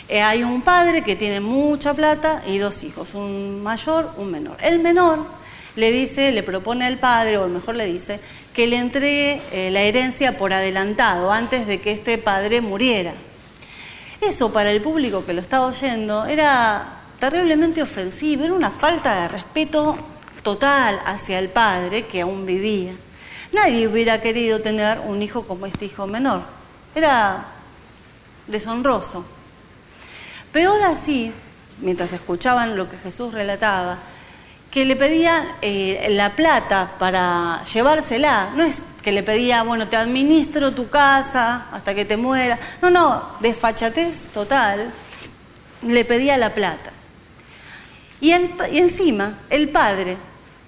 eh, 0.07 0.21
hay 0.21 0.43
un 0.43 0.61
padre 0.61 1.03
que 1.03 1.15
tiene 1.15 1.39
mucha 1.39 1.93
plata 1.93 2.43
y 2.45 2.57
dos 2.59 2.83
hijos, 2.83 3.13
un 3.13 3.63
mayor, 3.63 4.11
un 4.17 4.31
menor. 4.31 4.57
El 4.61 4.79
menor 4.79 5.36
le 5.77 5.91
dice, 5.91 6.31
le 6.31 6.43
propone 6.43 6.85
al 6.85 6.97
padre, 6.97 7.37
o 7.37 7.47
mejor 7.47 7.75
le 7.75 7.85
dice, 7.85 8.19
que 8.53 8.65
le 8.65 8.77
entregue 8.77 9.39
eh, 9.51 9.69
la 9.71 9.81
herencia 9.81 10.37
por 10.37 10.51
adelantado, 10.51 11.31
antes 11.31 11.67
de 11.67 11.79
que 11.79 11.91
este 11.91 12.17
padre 12.17 12.61
muriera. 12.61 13.13
Eso 14.19 14.51
para 14.51 14.71
el 14.71 14.81
público 14.81 15.23
que 15.23 15.33
lo 15.33 15.41
estaba 15.41 15.67
oyendo 15.67 16.25
era 16.25 16.95
terriblemente 17.19 17.83
ofensivo, 17.83 18.43
era 18.43 18.53
una 18.55 18.71
falta 18.71 19.21
de 19.21 19.27
respeto 19.27 19.95
total 20.41 20.99
hacia 21.05 21.37
el 21.37 21.49
padre 21.49 22.07
que 22.07 22.21
aún 22.21 22.47
vivía. 22.47 22.93
Nadie 23.53 23.87
hubiera 23.87 24.19
querido 24.19 24.59
tener 24.59 24.99
un 24.99 25.21
hijo 25.21 25.43
como 25.43 25.67
este 25.67 25.85
hijo 25.85 26.07
menor. 26.07 26.41
Era 26.95 27.45
deshonroso. 28.47 29.23
Peor 30.51 30.81
así, 30.81 31.31
mientras 31.81 32.13
escuchaban 32.13 32.75
lo 32.75 32.89
que 32.89 32.97
Jesús 32.97 33.33
relataba, 33.33 33.99
que 34.71 34.85
le 34.85 34.95
pedía 34.95 35.55
eh, 35.61 36.07
la 36.09 36.35
plata 36.35 36.91
para 36.99 37.63
llevársela. 37.63 38.51
No 38.55 38.63
es 38.63 38.83
que 39.01 39.11
le 39.11 39.23
pedía, 39.23 39.63
bueno, 39.63 39.87
te 39.87 39.95
administro 39.95 40.73
tu 40.73 40.89
casa 40.89 41.67
hasta 41.71 41.95
que 41.95 42.05
te 42.05 42.17
muera. 42.17 42.59
No, 42.81 42.89
no, 42.89 43.23
desfachatez 43.39 44.27
total. 44.33 44.91
Le 45.81 46.05
pedía 46.05 46.37
la 46.37 46.53
plata. 46.53 46.91
Y, 48.19 48.31
y 48.31 48.77
encima, 48.77 49.37
el 49.49 49.69
padre 49.69 50.17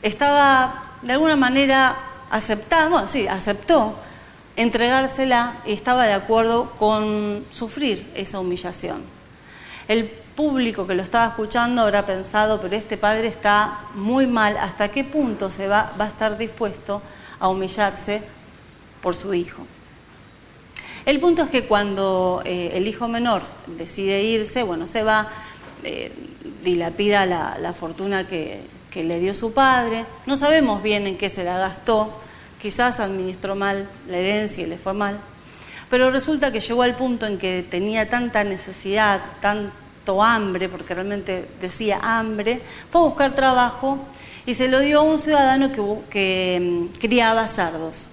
estaba 0.01 0.83
de 1.01 1.13
alguna 1.13 1.35
manera 1.35 1.95
aceptado, 2.29 2.91
bueno, 2.91 3.07
sí, 3.07 3.27
aceptó 3.27 3.95
entregársela 4.59 5.55
y 5.65 5.71
estaba 5.71 6.05
de 6.05 6.11
acuerdo 6.11 6.71
con 6.71 7.45
sufrir 7.49 8.05
esa 8.13 8.41
humillación. 8.41 9.01
El 9.87 10.11
público 10.39 10.87
que 10.87 10.95
lo 10.95 11.03
estaba 11.03 11.27
escuchando 11.27 11.81
habrá 11.81 12.05
pensado, 12.05 12.61
pero 12.61 12.73
este 12.73 12.95
padre 12.95 13.27
está 13.27 13.81
muy 13.93 14.25
mal, 14.25 14.55
¿hasta 14.55 14.87
qué 14.87 15.03
punto 15.03 15.51
se 15.51 15.67
va, 15.67 15.91
va 15.99 16.05
a 16.05 16.07
estar 16.07 16.37
dispuesto 16.37 17.01
a 17.41 17.49
humillarse 17.49 18.21
por 19.01 19.17
su 19.17 19.33
hijo? 19.33 19.67
El 21.05 21.19
punto 21.19 21.41
es 21.41 21.49
que 21.49 21.65
cuando 21.65 22.41
eh, 22.45 22.71
el 22.75 22.87
hijo 22.87 23.09
menor 23.09 23.41
decide 23.67 24.23
irse, 24.23 24.63
bueno, 24.63 24.87
se 24.87 25.03
va, 25.03 25.27
eh, 25.83 26.09
dilapida 26.63 27.25
la, 27.25 27.73
fortuna 27.73 28.25
que, 28.25 28.61
que 28.91 29.03
le 29.03 29.19
dio 29.19 29.33
su 29.33 29.51
padre, 29.51 30.05
no 30.25 30.37
sabemos 30.37 30.81
bien 30.81 31.05
en 31.05 31.17
qué 31.17 31.27
se 31.27 31.43
la 31.43 31.57
gastó, 31.57 32.13
quizás 32.61 33.01
administró 33.01 33.57
mal 33.57 33.89
la 34.07 34.15
herencia 34.15 34.63
y 34.63 34.67
le 34.67 34.77
fue 34.77 34.93
mal, 34.93 35.19
pero 35.89 36.11
resulta 36.11 36.53
que 36.53 36.61
llegó 36.61 36.83
al 36.83 36.95
punto 36.95 37.25
en 37.25 37.37
que 37.37 37.61
tenía 37.69 38.09
tanta 38.09 38.45
necesidad, 38.45 39.19
tan, 39.41 39.73
hambre, 40.19 40.69
porque 40.69 40.95
realmente 40.95 41.47
decía 41.61 41.99
hambre, 42.01 42.61
fue 42.91 43.01
a 43.01 43.05
buscar 43.05 43.35
trabajo 43.35 43.99
y 44.45 44.55
se 44.55 44.67
lo 44.67 44.79
dio 44.79 44.99
a 44.99 45.03
un 45.03 45.19
ciudadano 45.19 45.71
que, 45.71 45.83
que 46.09 46.59
mm, 46.59 46.97
criaba 46.97 47.47
sardos. 47.47 48.07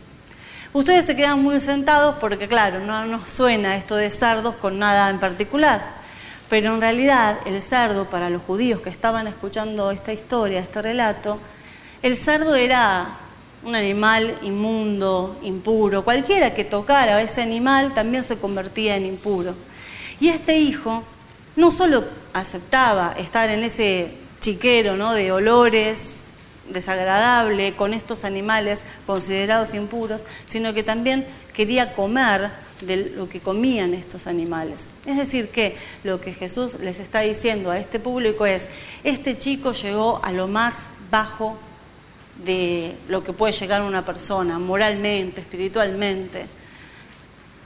Ustedes 0.75 1.07
se 1.07 1.17
quedan 1.17 1.43
muy 1.43 1.59
sentados 1.59 2.17
porque, 2.21 2.49
claro, 2.49 2.81
no 2.81 3.07
nos 3.07 3.31
suena 3.31 3.77
esto 3.77 3.97
de 3.97 4.11
sardos 4.11 4.57
con 4.57 4.79
nada 4.79 5.09
en 5.09 5.19
particular, 5.19 5.83
pero 6.51 6.75
en 6.75 6.83
realidad 6.83 7.39
el 7.47 7.63
sardo, 7.63 8.05
para 8.05 8.29
los 8.29 8.43
judíos 8.43 8.81
que 8.83 8.91
estaban 8.91 9.27
escuchando 9.27 9.91
esta 9.91 10.13
historia, 10.13 10.61
este 10.61 10.83
relato, 10.83 11.39
el 12.03 12.15
sardo 12.17 12.55
era 12.55 13.07
un 13.65 13.75
animal 13.75 14.37
inmundo, 14.43 15.39
impuro. 15.43 16.05
Cualquiera 16.05 16.53
que 16.53 16.65
tocara 16.65 17.17
a 17.17 17.23
ese 17.23 17.41
animal 17.41 17.95
también 17.95 18.23
se 18.23 18.37
convertía 18.37 18.97
en 18.97 19.07
impuro. 19.07 19.55
Y 20.21 20.29
este 20.29 20.59
hijo 20.59 21.03
no 21.57 21.71
solo 21.71 22.05
aceptaba 22.33 23.15
estar 23.19 23.51
en 23.51 23.65
ese 23.65 24.13
chiquero 24.41 24.97
¿no? 24.97 25.15
de 25.15 25.33
olores 25.33 26.15
desagradable 26.71 27.75
con 27.75 27.95
estos 27.95 28.25
animales 28.25 28.85
considerados 29.07 29.75
impuros, 29.75 30.25
sino 30.47 30.75
que 30.75 30.83
también 30.83 31.27
quería 31.55 31.95
comer 31.95 32.51
de 32.83 33.13
lo 33.17 33.29
que 33.29 33.41
comían 33.41 33.95
estos 33.95 34.27
animales. 34.27 34.87
Es 35.07 35.17
decir, 35.17 35.49
que 35.49 35.77
lo 36.05 36.21
que 36.21 36.35
Jesús 36.35 36.79
les 36.81 37.01
está 37.01 37.21
diciendo 37.21 37.71
a 37.71 37.79
este 37.79 37.99
público 37.99 38.45
es, 38.47 38.67
este 39.05 39.39
chico 39.39 39.73
llegó 39.73 40.21
a 40.23 40.33
lo 40.33 40.49
más 40.49 40.75
bajo 41.11 41.57
de 42.45 42.95
lo 43.09 43.25
que 43.25 43.33
puede 43.33 43.55
llegar 43.55 43.81
una 43.83 44.05
persona, 44.05 44.59
moralmente, 44.59 45.41
espiritualmente. 45.41 46.47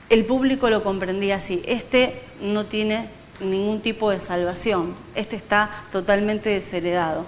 El 0.09 0.25
público 0.25 0.70
lo 0.70 0.85
comprendía 0.85 1.37
así, 1.37 1.62
este 1.66 2.20
no 2.40 2.66
tiene 2.66 3.09
ningún 3.40 3.80
tipo 3.80 4.11
de 4.11 4.20
salvación. 4.20 4.94
Este 5.14 5.37
está 5.37 5.70
totalmente 5.90 6.50
desheredado. 6.50 7.25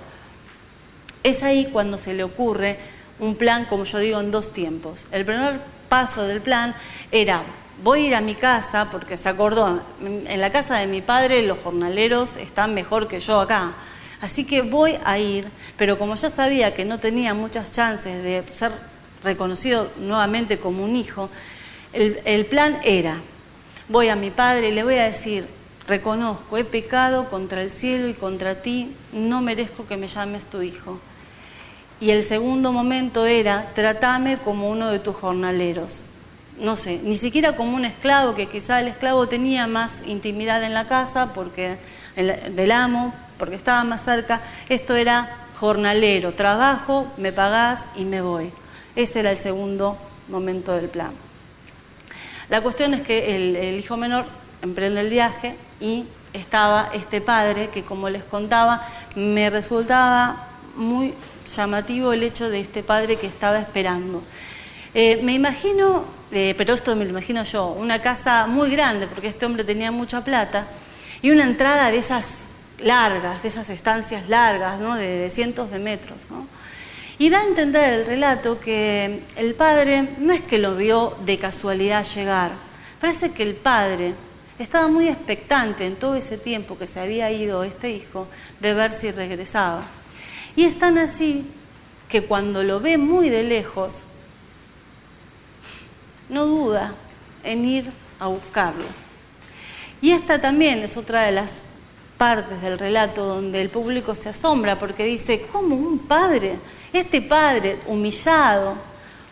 Es 1.22 1.42
ahí 1.42 1.68
cuando 1.72 1.98
se 1.98 2.14
le 2.14 2.24
ocurre 2.24 2.78
un 3.18 3.36
plan, 3.36 3.64
como 3.66 3.84
yo 3.84 3.98
digo, 3.98 4.20
en 4.20 4.30
dos 4.30 4.52
tiempos. 4.52 5.06
El 5.12 5.24
primer 5.24 5.60
paso 5.88 6.24
del 6.24 6.40
plan 6.40 6.74
era, 7.10 7.42
voy 7.82 8.04
a 8.04 8.08
ir 8.08 8.14
a 8.14 8.20
mi 8.20 8.34
casa, 8.34 8.88
porque 8.90 9.16
se 9.16 9.28
acordó, 9.28 9.80
en 10.04 10.40
la 10.40 10.50
casa 10.50 10.78
de 10.78 10.86
mi 10.86 11.02
padre 11.02 11.46
los 11.46 11.58
jornaleros 11.58 12.36
están 12.36 12.74
mejor 12.74 13.08
que 13.08 13.20
yo 13.20 13.40
acá. 13.40 13.74
Así 14.20 14.44
que 14.44 14.62
voy 14.62 14.98
a 15.04 15.18
ir, 15.18 15.46
pero 15.76 15.98
como 15.98 16.14
ya 16.14 16.30
sabía 16.30 16.74
que 16.74 16.84
no 16.84 16.98
tenía 16.98 17.34
muchas 17.34 17.72
chances 17.72 18.22
de 18.22 18.42
ser 18.52 18.72
reconocido 19.22 19.90
nuevamente 19.98 20.58
como 20.58 20.84
un 20.84 20.96
hijo, 20.96 21.28
el, 21.92 22.20
el 22.24 22.46
plan 22.46 22.78
era, 22.84 23.20
voy 23.88 24.08
a 24.08 24.16
mi 24.16 24.30
padre 24.30 24.70
y 24.70 24.72
le 24.72 24.84
voy 24.84 24.94
a 24.94 25.04
decir, 25.04 25.46
Reconozco, 25.86 26.58
he 26.58 26.64
pecado 26.64 27.28
contra 27.28 27.62
el 27.62 27.70
cielo 27.70 28.08
y 28.08 28.14
contra 28.14 28.62
ti, 28.62 28.94
no 29.12 29.40
merezco 29.40 29.86
que 29.86 29.96
me 29.96 30.08
llames 30.08 30.44
tu 30.44 30.62
hijo. 30.62 31.00
Y 32.00 32.10
el 32.10 32.24
segundo 32.24 32.72
momento 32.72 33.26
era, 33.26 33.70
tratame 33.74 34.38
como 34.38 34.68
uno 34.70 34.90
de 34.90 34.98
tus 34.98 35.16
jornaleros. 35.16 36.00
No 36.58 36.76
sé, 36.76 37.00
ni 37.02 37.16
siquiera 37.16 37.56
como 37.56 37.76
un 37.76 37.84
esclavo, 37.84 38.34
que 38.34 38.48
quizá 38.48 38.80
el 38.80 38.88
esclavo 38.88 39.28
tenía 39.28 39.66
más 39.66 40.02
intimidad 40.06 40.62
en 40.64 40.74
la 40.74 40.86
casa 40.86 41.32
porque 41.32 41.78
del 42.16 42.72
amo, 42.72 43.14
porque 43.38 43.56
estaba 43.56 43.84
más 43.84 44.04
cerca. 44.04 44.40
Esto 44.68 44.94
era 44.96 45.28
jornalero, 45.56 46.34
trabajo, 46.34 47.06
me 47.16 47.32
pagás 47.32 47.86
y 47.96 48.04
me 48.04 48.20
voy. 48.20 48.52
Ese 48.96 49.20
era 49.20 49.30
el 49.30 49.38
segundo 49.38 49.96
momento 50.28 50.72
del 50.74 50.88
plan. 50.88 51.12
La 52.48 52.60
cuestión 52.60 52.94
es 52.94 53.02
que 53.02 53.36
el, 53.36 53.78
hijo 53.78 53.96
menor 53.96 54.26
emprende 54.60 55.00
el 55.00 55.08
viaje 55.08 55.56
y 55.82 56.06
estaba 56.32 56.90
este 56.94 57.20
padre 57.20 57.68
que, 57.68 57.82
como 57.82 58.08
les 58.08 58.22
contaba, 58.22 58.86
me 59.16 59.50
resultaba 59.50 60.48
muy 60.76 61.12
llamativo 61.54 62.12
el 62.12 62.22
hecho 62.22 62.48
de 62.48 62.60
este 62.60 62.82
padre 62.82 63.16
que 63.16 63.26
estaba 63.26 63.58
esperando. 63.58 64.22
Eh, 64.94 65.20
me 65.22 65.34
imagino, 65.34 66.04
eh, 66.30 66.54
pero 66.56 66.74
esto 66.74 66.94
me 66.94 67.04
lo 67.04 67.10
imagino 67.10 67.42
yo, 67.42 67.66
una 67.68 68.00
casa 68.00 68.46
muy 68.46 68.70
grande, 68.70 69.08
porque 69.08 69.28
este 69.28 69.44
hombre 69.44 69.64
tenía 69.64 69.90
mucha 69.90 70.22
plata, 70.22 70.66
y 71.20 71.30
una 71.30 71.42
entrada 71.44 71.90
de 71.90 71.98
esas 71.98 72.44
largas, 72.78 73.42
de 73.42 73.48
esas 73.48 73.68
estancias 73.68 74.28
largas, 74.28 74.78
¿no? 74.78 74.94
de, 74.94 75.28
cientos 75.30 75.70
de 75.70 75.80
metros. 75.80 76.28
Y 77.18 77.28
da 77.28 77.40
a 77.40 77.44
entender 77.44 77.92
el 77.92 78.06
relato 78.06 78.60
que 78.60 79.22
el 79.36 79.54
padre 79.54 80.08
no 80.18 80.32
es 80.32 80.40
que 80.40 80.58
lo 80.58 80.76
vio 80.76 81.16
de 81.24 81.38
casualidad 81.38 82.04
llegar, 82.04 82.52
parece 83.00 83.32
que 83.32 83.42
el 83.42 83.54
padre 83.54 84.14
estaba 84.62 84.88
muy 84.88 85.08
expectante 85.08 85.86
en 85.86 85.96
todo 85.96 86.14
ese 86.14 86.38
tiempo 86.38 86.78
que 86.78 86.86
se 86.86 87.00
había 87.00 87.30
ido 87.30 87.64
este 87.64 87.90
hijo 87.90 88.28
de 88.60 88.74
ver 88.74 88.92
si 88.92 89.10
regresaba. 89.10 89.82
Y 90.56 90.64
es 90.64 90.78
tan 90.78 90.98
así 90.98 91.46
que 92.08 92.22
cuando 92.22 92.62
lo 92.62 92.80
ve 92.80 92.98
muy 92.98 93.28
de 93.30 93.42
lejos, 93.42 94.02
no 96.28 96.46
duda 96.46 96.94
en 97.42 97.64
ir 97.64 97.90
a 98.20 98.26
buscarlo. 98.26 98.84
Y 100.00 100.12
esta 100.12 100.40
también 100.40 100.80
es 100.80 100.96
otra 100.96 101.22
de 101.22 101.32
las 101.32 101.52
partes 102.18 102.60
del 102.62 102.78
relato 102.78 103.24
donde 103.24 103.60
el 103.60 103.68
público 103.68 104.14
se 104.14 104.28
asombra 104.28 104.78
porque 104.78 105.04
dice, 105.04 105.46
¿cómo 105.50 105.74
un 105.74 105.98
padre, 105.98 106.56
este 106.92 107.20
padre 107.20 107.78
humillado, 107.86 108.76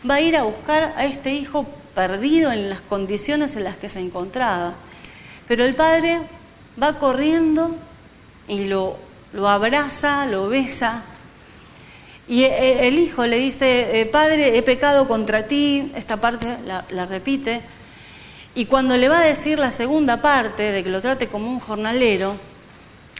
va 0.09 0.15
a 0.15 0.21
ir 0.21 0.35
a 0.35 0.43
buscar 0.43 0.93
a 0.97 1.05
este 1.05 1.31
hijo 1.31 1.65
perdido 1.95 2.51
en 2.51 2.69
las 2.69 2.81
condiciones 2.81 3.55
en 3.55 3.63
las 3.63 3.77
que 3.77 3.89
se 3.89 3.99
encontraba? 3.99 4.73
Pero 5.51 5.65
el 5.65 5.75
padre 5.75 6.21
va 6.81 6.97
corriendo 6.97 7.75
y 8.47 8.67
lo, 8.67 8.95
lo 9.33 9.49
abraza, 9.49 10.25
lo 10.25 10.47
besa 10.47 11.03
y 12.25 12.45
eh, 12.45 12.87
el 12.87 12.97
hijo 12.97 13.27
le 13.27 13.37
dice, 13.37 13.99
eh, 13.99 14.05
Padre, 14.05 14.57
he 14.57 14.63
pecado 14.63 15.09
contra 15.09 15.47
ti, 15.47 15.91
esta 15.93 16.15
parte 16.15 16.47
la, 16.65 17.05
repite, 17.05 17.63
y 18.55 18.67
cuando 18.67 18.95
le 18.95 19.09
va 19.09 19.19
a 19.19 19.25
decir 19.25 19.59
la 19.59 19.73
segunda 19.73 20.21
parte, 20.21 20.71
de 20.71 20.85
que 20.85 20.89
lo 20.89 21.01
trate 21.01 21.27
como 21.27 21.51
un 21.51 21.59
jornalero, 21.59 22.37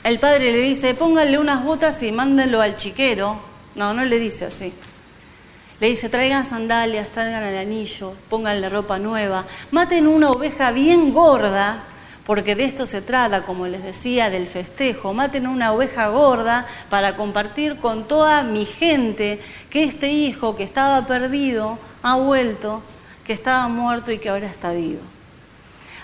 el 0.05 0.17
padre 0.17 0.53
le 0.53 0.59
dice, 0.59 0.93
pónganle 0.93 1.37
unas 1.37 1.65
botas 1.65 2.01
y 2.01 2.13
mándenlo 2.13 2.61
al 2.61 2.77
chiquero. 2.77 3.41
No, 3.75 3.93
no 3.93 4.05
le 4.05 4.19
dice 4.19 4.45
así. 4.45 4.71
Le 5.81 5.87
dice, 5.87 6.07
traigan 6.07 6.49
sandalias, 6.49 7.09
traigan 7.09 7.43
el 7.43 7.57
anillo, 7.57 8.13
pónganle 8.29 8.69
ropa 8.69 8.99
nueva, 8.99 9.43
maten 9.71 10.07
una 10.07 10.29
oveja 10.29 10.71
bien 10.71 11.11
gorda 11.11 11.87
porque 12.25 12.55
de 12.55 12.65
esto 12.65 12.85
se 12.85 13.01
trata, 13.01 13.43
como 13.43 13.67
les 13.67 13.83
decía, 13.83 14.29
del 14.29 14.45
festejo. 14.47 15.13
Maten 15.13 15.47
una 15.47 15.73
oveja 15.73 16.07
gorda 16.09 16.67
para 16.89 17.15
compartir 17.15 17.77
con 17.77 18.07
toda 18.07 18.43
mi 18.43 18.65
gente 18.65 19.41
que 19.69 19.83
este 19.83 20.09
hijo 20.09 20.55
que 20.55 20.63
estaba 20.63 21.05
perdido 21.07 21.79
ha 22.03 22.15
vuelto, 22.15 22.83
que 23.25 23.33
estaba 23.33 23.67
muerto 23.67 24.11
y 24.11 24.19
que 24.19 24.29
ahora 24.29 24.47
está 24.47 24.71
vivo. 24.71 25.01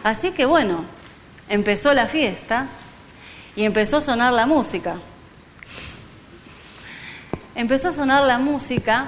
Así 0.04 0.32
que 0.32 0.46
bueno, 0.46 0.86
empezó 1.50 1.94
la 1.94 2.08
fiesta 2.08 2.68
y 3.56 3.64
empezó 3.64 3.98
a 3.98 4.02
sonar 4.02 4.34
la 4.34 4.46
música. 4.46 4.96
Empezó 7.56 7.90
a 7.90 7.94
sonar 7.94 8.24
la 8.24 8.38
música 8.38 9.06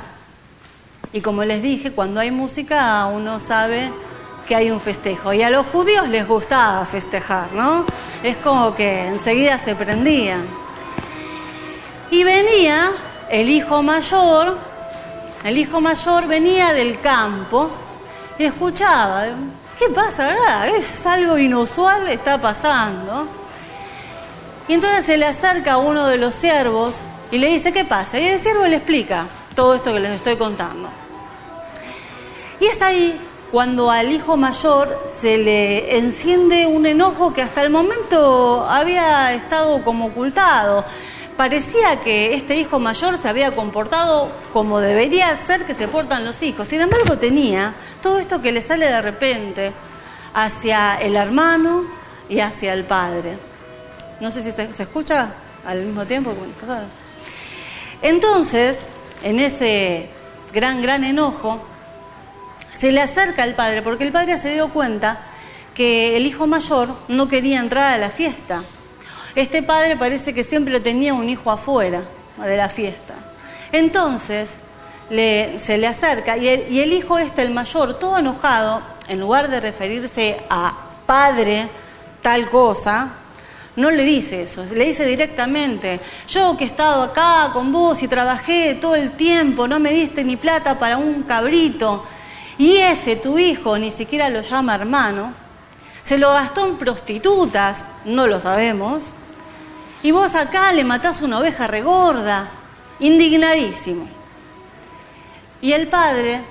y 1.11 1.21
como 1.21 1.43
les 1.43 1.61
dije, 1.61 1.91
cuando 1.91 2.19
hay 2.19 2.29
música 2.31 3.05
uno 3.07 3.39
sabe 3.39 3.91
que 4.49 4.55
hay 4.55 4.71
un 4.71 4.79
festejo. 4.79 5.31
Y 5.31 5.43
a 5.43 5.51
los 5.51 5.67
judíos 5.67 6.09
les 6.09 6.27
gustaba 6.27 6.83
festejar, 6.83 7.51
¿no? 7.53 7.85
Es 8.23 8.35
como 8.37 8.75
que 8.75 9.05
enseguida 9.05 9.59
se 9.59 9.75
prendían. 9.75 10.43
Y 12.09 12.23
venía 12.23 12.91
el 13.29 13.47
hijo 13.47 13.83
mayor, 13.83 14.57
el 15.43 15.55
hijo 15.55 15.79
mayor 15.79 16.27
venía 16.27 16.73
del 16.73 16.99
campo 16.99 17.69
y 18.39 18.45
escuchaba, 18.45 19.25
¿qué 19.77 19.87
pasa 19.89 20.31
acá? 20.31 20.67
Es 20.67 21.05
algo 21.05 21.37
inusual, 21.37 22.07
está 22.07 22.39
pasando. 22.39 23.27
Y 24.67 24.73
entonces 24.73 25.05
se 25.05 25.17
le 25.17 25.27
acerca 25.27 25.73
a 25.73 25.77
uno 25.77 26.07
de 26.07 26.17
los 26.17 26.33
siervos 26.33 26.95
y 27.31 27.37
le 27.37 27.49
dice, 27.49 27.71
¿qué 27.71 27.85
pasa? 27.85 28.19
Y 28.19 28.25
el 28.25 28.39
siervo 28.39 28.65
le 28.65 28.77
explica 28.77 29.25
todo 29.55 29.75
esto 29.75 29.93
que 29.93 29.99
les 29.99 30.11
estoy 30.13 30.37
contando. 30.37 30.89
Y 32.59 32.65
es 32.65 32.81
ahí 32.81 33.28
cuando 33.51 33.89
al 33.89 34.11
hijo 34.11 34.37
mayor 34.37 34.99
se 35.07 35.37
le 35.37 35.97
enciende 35.97 36.67
un 36.67 36.85
enojo 36.85 37.33
que 37.33 37.41
hasta 37.41 37.61
el 37.61 37.69
momento 37.69 38.65
había 38.69 39.33
estado 39.33 39.83
como 39.83 40.07
ocultado. 40.07 40.85
Parecía 41.35 42.01
que 42.03 42.35
este 42.35 42.57
hijo 42.57 42.79
mayor 42.79 43.17
se 43.19 43.29
había 43.29 43.55
comportado 43.55 44.29
como 44.53 44.79
debería 44.79 45.35
ser 45.35 45.65
que 45.65 45.73
se 45.73 45.87
portan 45.87 46.25
los 46.25 46.43
hijos. 46.43 46.67
Sin 46.67 46.81
embargo, 46.81 47.17
tenía 47.17 47.73
todo 48.01 48.19
esto 48.19 48.41
que 48.41 48.51
le 48.51 48.61
sale 48.61 48.87
de 48.87 49.01
repente 49.01 49.71
hacia 50.33 50.99
el 51.01 51.15
hermano 51.15 51.85
y 52.27 52.41
hacia 52.41 52.73
el 52.73 52.83
padre. 52.83 53.37
No 54.19 54.31
sé 54.31 54.43
si 54.43 54.51
se, 54.51 54.63
escucha 54.63 55.31
al 55.65 55.83
mismo 55.83 56.05
tiempo. 56.05 56.35
Entonces, 58.01 58.85
en 59.23 59.39
ese 59.39 60.09
gran, 60.53 60.81
gran 60.81 61.03
enojo, 61.03 61.61
se 62.79 62.91
le 62.91 63.01
acerca 63.01 63.43
al 63.43 63.55
padre, 63.55 63.81
porque 63.81 64.05
el 64.05 64.11
padre 64.11 64.37
se 64.37 64.53
dio 64.53 64.69
cuenta 64.69 65.19
que 65.75 66.15
el 66.17 66.25
hijo 66.25 66.47
mayor 66.47 66.89
no 67.07 67.27
quería 67.27 67.59
entrar 67.59 67.93
a 67.93 67.97
la 67.97 68.09
fiesta. 68.09 68.63
Este 69.35 69.61
padre 69.63 69.95
parece 69.97 70.33
que 70.33 70.43
siempre 70.43 70.79
tenía 70.79 71.13
un 71.13 71.29
hijo 71.29 71.51
afuera 71.51 72.01
de 72.37 72.57
la 72.57 72.69
fiesta. 72.69 73.15
Entonces 73.71 74.51
se 75.09 75.77
le 75.77 75.87
acerca 75.87 76.37
y 76.37 76.47
el, 76.47 76.71
y 76.71 76.81
el 76.81 76.93
hijo 76.93 77.17
este, 77.17 77.41
el 77.41 77.51
mayor, 77.51 77.99
todo 77.99 78.17
enojado, 78.17 78.81
en 79.07 79.19
lugar 79.19 79.49
de 79.49 79.59
referirse 79.59 80.37
a 80.49 80.73
padre 81.05 81.67
tal 82.21 82.49
cosa, 82.49 83.09
no 83.75 83.89
le 83.89 84.03
dice 84.03 84.43
eso, 84.43 84.65
le 84.65 84.85
dice 84.85 85.05
directamente, 85.05 85.99
yo 86.27 86.55
que 86.57 86.65
he 86.65 86.67
estado 86.67 87.01
acá 87.01 87.49
con 87.53 87.71
vos 87.71 88.03
y 88.03 88.07
trabajé 88.07 88.75
todo 88.75 88.95
el 88.95 89.11
tiempo, 89.11 89.67
no 89.67 89.79
me 89.79 89.91
diste 89.91 90.23
ni 90.23 90.35
plata 90.35 90.77
para 90.77 90.97
un 90.97 91.23
cabrito, 91.23 92.05
y 92.59 92.75
ese 92.75 93.15
tu 93.15 93.39
hijo 93.39 93.79
ni 93.79 93.89
siquiera 93.89 94.29
lo 94.29 94.41
llama 94.41 94.75
hermano, 94.75 95.33
se 96.03 96.17
lo 96.17 96.33
gastó 96.33 96.67
en 96.67 96.75
prostitutas, 96.75 97.85
no 98.03 98.27
lo 98.27 98.41
sabemos, 98.41 99.05
y 100.03 100.11
vos 100.11 100.35
acá 100.35 100.73
le 100.73 100.83
matás 100.83 101.21
una 101.21 101.39
oveja 101.39 101.67
regorda, 101.67 102.49
indignadísimo. 102.99 104.09
Y 105.61 105.71
el 105.71 105.87
padre 105.87 106.41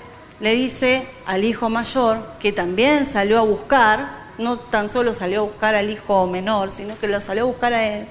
le 0.40 0.54
dice 0.54 1.06
al 1.26 1.44
hijo 1.44 1.68
mayor, 1.68 2.26
que 2.40 2.52
también 2.52 3.04
salió 3.04 3.38
a 3.38 3.42
buscar, 3.42 4.08
no 4.38 4.56
tan 4.56 4.88
solo 4.88 5.12
salió 5.12 5.40
a 5.40 5.44
buscar 5.44 5.74
al 5.74 5.90
hijo 5.90 6.26
menor, 6.26 6.70
sino 6.70 6.98
que 6.98 7.06
lo 7.06 7.20
salió 7.20 7.42
a 7.42 7.48
buscar 7.48 7.74
a 7.74 7.84
él, 7.84 8.06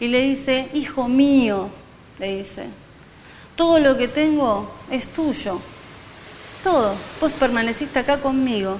y 0.00 0.08
le 0.08 0.20
dice, 0.20 0.68
hijo 0.74 1.08
mío, 1.08 1.70
le 2.18 2.36
dice, 2.36 2.66
todo 3.56 3.78
lo 3.78 3.96
que 3.96 4.08
tengo 4.08 4.70
es 4.90 5.08
tuyo 5.08 5.62
todo. 6.62 6.94
Vos 7.20 7.32
permaneciste 7.32 7.98
acá 7.98 8.18
conmigo 8.18 8.78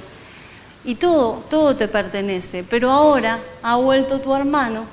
y 0.84 0.94
todo, 0.96 1.44
todo 1.50 1.76
te 1.76 1.88
pertenece. 1.88 2.64
Pero 2.68 2.90
ahora 2.90 3.38
ha 3.62 3.76
vuelto 3.76 4.20
tu 4.20 4.34
hermano, 4.34 4.84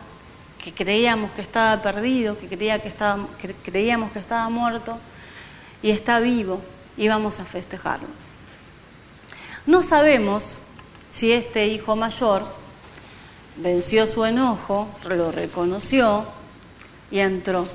que 0.64 0.74
creíamos 0.74 1.32
que 1.32 1.42
estaba 1.42 1.82
perdido, 1.82 2.38
que, 2.38 2.48
creía 2.48 2.80
que, 2.80 2.90
estaba, 2.90 3.26
que 3.42 3.54
creíamos 3.54 4.12
que 4.12 4.20
estaba 4.20 4.50
muerto, 4.50 4.98
y 5.82 5.92
está 5.92 6.20
vivo 6.20 6.62
y 6.98 7.08
vamos 7.08 7.40
a 7.40 7.46
festejarlo. 7.46 8.08
No 9.66 9.82
sabemos 9.84 10.58
si 11.12 11.32
este 11.32 11.68
hijo 11.68 11.96
mayor 11.96 12.44
venció 13.56 14.06
su 14.08 14.26
enojo, 14.26 14.88
lo 15.06 15.32
reconoció 15.32 16.26
y 17.12 17.20
entró 17.20 17.66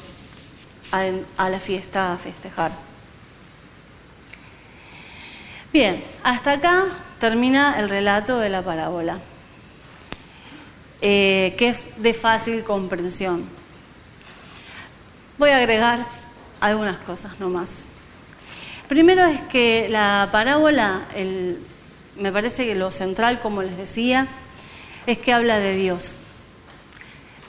a 0.92 1.50
la 1.50 1.58
fiesta 1.58 2.12
a 2.12 2.18
festejar. 2.18 2.72
Bien, 5.74 6.00
hasta 6.22 6.52
acá 6.52 6.84
termina 7.18 7.80
el 7.80 7.88
relato 7.88 8.38
de 8.38 8.48
la 8.48 8.62
parábola, 8.62 9.18
eh, 11.02 11.56
que 11.58 11.66
es 11.66 12.00
de 12.00 12.14
fácil 12.14 12.62
comprensión. 12.62 13.44
Voy 15.36 15.50
a 15.50 15.56
agregar 15.56 16.06
algunas 16.60 16.98
cosas 16.98 17.40
nomás. 17.40 17.80
Primero 18.86 19.24
es 19.24 19.40
que 19.50 19.88
la 19.90 20.28
parábola, 20.30 21.08
me 22.14 22.30
parece 22.30 22.66
que 22.66 22.76
lo 22.76 22.92
central, 22.92 23.40
como 23.40 23.64
les 23.64 23.76
decía, 23.76 24.28
es 25.08 25.18
que 25.18 25.32
habla 25.32 25.58
de 25.58 25.74
Dios. 25.74 26.12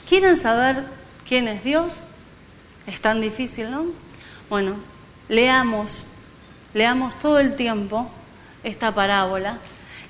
¿Quieren 0.08 0.36
saber 0.36 0.82
quién 1.28 1.46
es 1.46 1.62
Dios? 1.62 2.00
Es 2.88 3.00
tan 3.00 3.20
difícil, 3.20 3.70
¿no? 3.70 3.86
Bueno, 4.50 4.74
leamos, 5.28 6.02
leamos 6.74 7.16
todo 7.20 7.38
el 7.38 7.54
tiempo 7.54 8.10
esta 8.66 8.92
parábola 8.92 9.58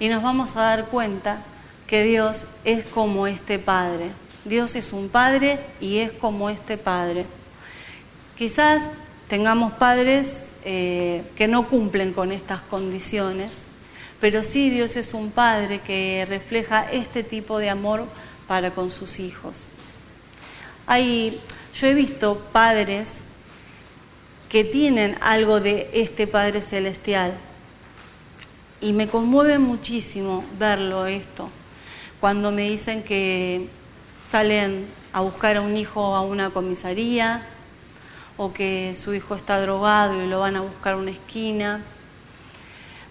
y 0.00 0.08
nos 0.08 0.22
vamos 0.22 0.56
a 0.56 0.62
dar 0.62 0.86
cuenta 0.86 1.42
que 1.86 2.02
Dios 2.02 2.46
es 2.64 2.86
como 2.86 3.26
este 3.26 3.58
Padre. 3.58 4.10
Dios 4.46 4.74
es 4.76 4.92
un 4.92 5.10
Padre 5.10 5.60
y 5.78 5.98
es 5.98 6.10
como 6.10 6.48
este 6.48 6.78
Padre. 6.78 7.26
Quizás 8.36 8.88
tengamos 9.28 9.72
padres 9.74 10.42
eh, 10.64 11.22
que 11.36 11.48
no 11.48 11.68
cumplen 11.68 12.12
con 12.12 12.32
estas 12.32 12.60
condiciones, 12.62 13.58
pero 14.20 14.42
sí 14.42 14.70
Dios 14.70 14.96
es 14.96 15.12
un 15.12 15.30
Padre 15.30 15.80
que 15.80 16.26
refleja 16.26 16.90
este 16.90 17.22
tipo 17.22 17.58
de 17.58 17.68
amor 17.68 18.06
para 18.48 18.70
con 18.70 18.90
sus 18.90 19.20
hijos. 19.20 19.66
Hay, 20.86 21.40
yo 21.74 21.88
he 21.88 21.94
visto 21.94 22.38
padres 22.52 23.16
que 24.48 24.64
tienen 24.64 25.18
algo 25.20 25.60
de 25.60 25.90
este 25.92 26.26
Padre 26.26 26.62
Celestial 26.62 27.34
y 28.80 28.92
me 28.92 29.08
conmueve 29.08 29.58
muchísimo 29.58 30.44
verlo 30.58 31.06
esto, 31.06 31.48
cuando 32.20 32.50
me 32.50 32.62
dicen 32.62 33.02
que 33.02 33.68
salen 34.30 34.86
a 35.12 35.20
buscar 35.20 35.56
a 35.56 35.62
un 35.62 35.76
hijo 35.76 36.14
a 36.14 36.20
una 36.20 36.50
comisaría 36.50 37.46
o 38.36 38.52
que 38.52 38.94
su 38.94 39.14
hijo 39.14 39.34
está 39.34 39.60
drogado 39.60 40.22
y 40.22 40.26
lo 40.26 40.40
van 40.40 40.56
a 40.56 40.60
buscar 40.60 40.94
a 40.94 40.96
una 40.96 41.10
esquina. 41.10 41.82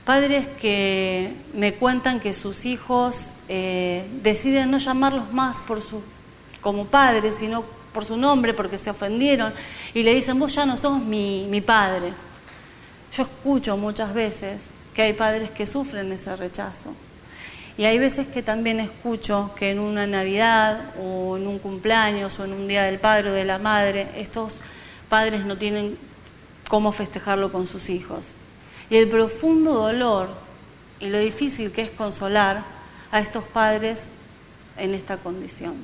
Padres 0.05 0.47
que 0.61 1.33
me 1.55 1.73
cuentan 1.73 2.19
que 2.19 2.35
sus 2.35 2.65
hijos 2.65 3.29
eh, 3.49 4.07
deciden 4.21 4.69
no 4.69 4.77
llamarlos 4.77 5.33
más 5.33 5.61
por 5.61 5.81
su, 5.81 6.03
como 6.61 6.85
padres, 6.85 7.37
sino 7.37 7.63
por 7.91 8.05
su 8.05 8.17
nombre 8.17 8.53
porque 8.53 8.77
se 8.77 8.91
ofendieron 8.91 9.51
y 9.95 10.03
le 10.03 10.13
dicen, 10.13 10.37
vos 10.37 10.53
ya 10.53 10.67
no 10.67 10.77
sos 10.77 11.01
mi, 11.01 11.47
mi 11.49 11.61
padre. 11.61 12.13
Yo 13.11 13.23
escucho 13.23 13.77
muchas 13.77 14.13
veces 14.13 14.74
que 14.95 15.01
hay 15.01 15.13
padres 15.13 15.51
que 15.51 15.65
sufren 15.65 16.11
ese 16.11 16.35
rechazo. 16.35 16.93
Y 17.77 17.83
hay 17.83 17.99
veces 17.99 18.27
que 18.27 18.41
también 18.41 18.79
escucho 18.79 19.51
que 19.57 19.71
en 19.71 19.79
una 19.79 20.07
Navidad 20.07 20.79
o 20.97 21.35
en 21.35 21.45
un 21.45 21.59
cumpleaños 21.59 22.39
o 22.39 22.45
en 22.45 22.53
un 22.53 22.67
Día 22.69 22.83
del 22.83 22.99
Padre 22.99 23.31
o 23.31 23.33
de 23.33 23.43
la 23.43 23.59
Madre, 23.59 24.07
estos 24.15 24.61
padres 25.09 25.45
no 25.45 25.57
tienen 25.57 25.97
cómo 26.69 26.93
festejarlo 26.93 27.51
con 27.51 27.67
sus 27.67 27.89
hijos. 27.89 28.27
Y 28.89 28.95
el 28.95 29.09
profundo 29.09 29.73
dolor 29.73 30.29
y 31.01 31.07
lo 31.07 31.19
difícil 31.19 31.71
que 31.71 31.81
es 31.81 31.91
consolar 31.91 32.63
a 33.11 33.19
estos 33.19 33.43
padres 33.43 34.05
en 34.77 34.93
esta 34.93 35.17
condición. 35.17 35.75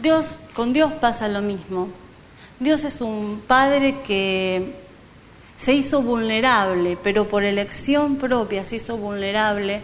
Dios, 0.00 0.36
con 0.54 0.72
Dios 0.72 0.92
pasa 0.92 1.26
lo 1.26 1.42
mismo. 1.42 1.88
Dios 2.60 2.84
es 2.84 3.00
un 3.00 3.42
padre 3.46 3.96
que 4.06 4.85
se 5.56 5.72
hizo 5.72 6.02
vulnerable, 6.02 6.98
pero 7.02 7.26
por 7.26 7.44
elección 7.44 8.16
propia 8.16 8.64
se 8.64 8.76
hizo 8.76 8.96
vulnerable 8.96 9.82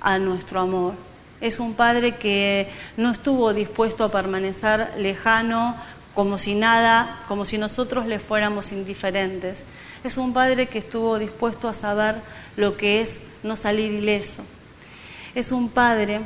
a 0.00 0.18
nuestro 0.18 0.60
amor. 0.60 0.94
Es 1.40 1.60
un 1.60 1.74
padre 1.74 2.16
que 2.16 2.68
no 2.96 3.10
estuvo 3.10 3.52
dispuesto 3.52 4.04
a 4.04 4.10
permanecer 4.10 4.92
lejano 4.96 5.76
como 6.14 6.38
si 6.38 6.54
nada, 6.54 7.20
como 7.28 7.44
si 7.44 7.58
nosotros 7.58 8.06
le 8.06 8.18
fuéramos 8.18 8.72
indiferentes. 8.72 9.64
Es 10.02 10.16
un 10.16 10.32
padre 10.32 10.66
que 10.66 10.78
estuvo 10.78 11.18
dispuesto 11.18 11.68
a 11.68 11.74
saber 11.74 12.16
lo 12.56 12.76
que 12.78 13.02
es 13.02 13.18
no 13.42 13.54
salir 13.54 13.92
ileso. 13.92 14.42
Es 15.34 15.52
un 15.52 15.68
padre 15.68 16.20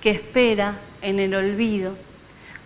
que 0.00 0.10
espera 0.10 0.76
en 1.02 1.18
el 1.18 1.34
olvido. 1.34 1.96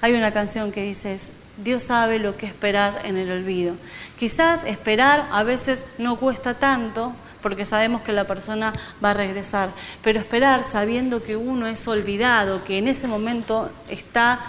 Hay 0.02 0.12
una 0.12 0.32
canción 0.32 0.70
que 0.70 0.82
dice, 0.82 1.18
Dios 1.56 1.84
sabe 1.84 2.18
lo 2.18 2.36
que 2.36 2.46
esperar 2.46 3.02
en 3.04 3.16
el 3.16 3.30
olvido. 3.30 3.74
Quizás 4.18 4.64
esperar 4.64 5.28
a 5.32 5.42
veces 5.42 5.84
no 5.98 6.16
cuesta 6.16 6.54
tanto 6.54 7.12
porque 7.42 7.66
sabemos 7.66 8.02
que 8.02 8.12
la 8.12 8.24
persona 8.24 8.72
va 9.04 9.10
a 9.10 9.14
regresar, 9.14 9.70
pero 10.02 10.18
esperar 10.18 10.64
sabiendo 10.64 11.22
que 11.22 11.36
uno 11.36 11.66
es 11.66 11.86
olvidado, 11.86 12.64
que 12.64 12.78
en 12.78 12.88
ese 12.88 13.06
momento 13.06 13.70
está 13.88 14.40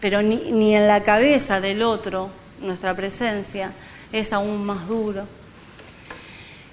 pero 0.00 0.22
ni, 0.22 0.74
en 0.74 0.86
la 0.86 1.02
cabeza 1.02 1.60
del 1.60 1.82
otro 1.82 2.30
nuestra 2.60 2.94
presencia 2.94 3.72
es 4.12 4.32
aún 4.32 4.64
más 4.64 4.86
duro. 4.86 5.26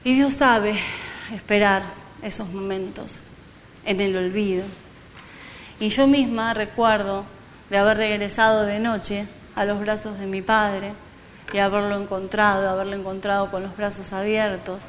Y 0.03 0.15
Dios 0.15 0.35
sabe 0.35 0.75
esperar 1.33 1.83
esos 2.21 2.49
momentos 2.49 3.19
en 3.83 3.99
el 4.01 4.15
olvido. 4.15 4.63
Y 5.79 5.89
yo 5.89 6.07
misma 6.07 6.53
recuerdo 6.53 7.25
de 7.69 7.77
haber 7.77 7.97
regresado 7.97 8.63
de 8.63 8.79
noche 8.79 9.25
a 9.55 9.65
los 9.65 9.79
brazos 9.79 10.19
de 10.19 10.25
mi 10.25 10.41
padre 10.41 10.93
y 11.53 11.59
haberlo 11.59 11.99
encontrado, 11.99 12.69
haberlo 12.69 12.95
encontrado 12.95 13.49
con 13.51 13.63
los 13.63 13.75
brazos 13.77 14.13
abiertos, 14.13 14.83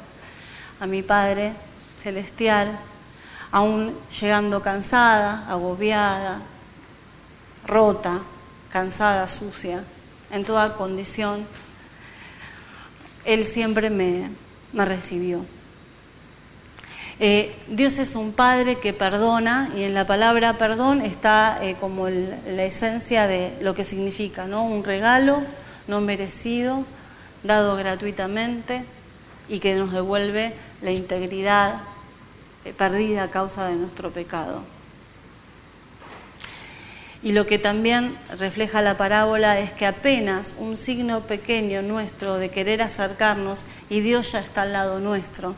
a 0.79 0.85
mi 0.85 1.01
Padre 1.01 1.53
celestial, 2.01 2.77
aún 3.51 3.95
llegando 4.19 4.61
cansada, 4.61 5.45
agobiada, 5.49 6.41
rota, 7.65 8.19
cansada, 8.71 9.27
sucia, 9.27 9.83
en 10.31 10.43
toda 10.45 10.73
condición, 10.73 11.45
Él 13.25 13.45
siempre 13.45 13.89
me, 13.89 14.29
recibió. 14.73 15.45
Eh, 17.19 17.55
Dios 17.67 17.97
es 17.97 18.13
un 18.15 18.31
Padre 18.31 18.77
que 18.77 18.93
perdona 18.93 19.71
y 19.75 19.81
en 19.81 19.95
la 19.95 20.05
palabra 20.05 20.53
perdón 20.53 21.01
está 21.01 21.57
eh, 21.63 21.75
como 21.79 22.09
la 22.09 22.63
esencia 22.63 23.25
de 23.25 23.57
lo 23.59 23.73
que 23.73 23.85
significa, 23.85 24.45
¿no? 24.45 24.63
Un 24.63 24.83
regalo 24.83 25.41
no 25.87 25.99
merecido, 25.99 26.85
dado 27.43 27.75
gratuitamente 27.75 28.83
y 29.49 29.59
que 29.59 29.73
nos 29.73 29.91
devuelve 29.93 30.53
la 30.83 30.91
integridad 30.91 31.79
eh, 32.65 32.73
perdida 32.77 33.23
a 33.23 33.31
causa 33.31 33.67
de 33.67 33.75
nuestro 33.75 34.11
pecado. 34.11 34.61
Y 37.23 37.31
lo 37.31 37.47
que 37.47 37.57
también 37.57 38.15
refleja 38.37 38.83
la 38.83 38.95
parábola 38.95 39.59
es 39.59 39.71
que 39.71 39.87
apenas 39.87 40.53
un 40.59 40.77
signo 40.77 41.21
pequeño 41.21 41.81
nuestro 41.81 42.37
de 42.37 42.49
querer 42.49 42.83
acercarnos 42.83 43.63
y 43.89 44.01
Dios 44.01 44.33
ya 44.33 44.39
está 44.39 44.61
al 44.61 44.73
lado 44.73 44.99
nuestro. 44.99 45.55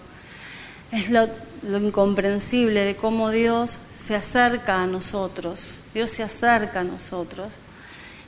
Es 0.91 1.09
lo, 1.09 1.27
incomprensible 1.63 2.83
de 2.83 2.95
cómo 2.95 3.29
Dios 3.29 3.77
se 3.97 4.15
acerca 4.15 4.81
a 4.81 4.87
nosotros. 4.87 5.75
Dios 5.93 6.09
se 6.09 6.23
acerca 6.23 6.79
a 6.79 6.83
nosotros. 6.83 7.55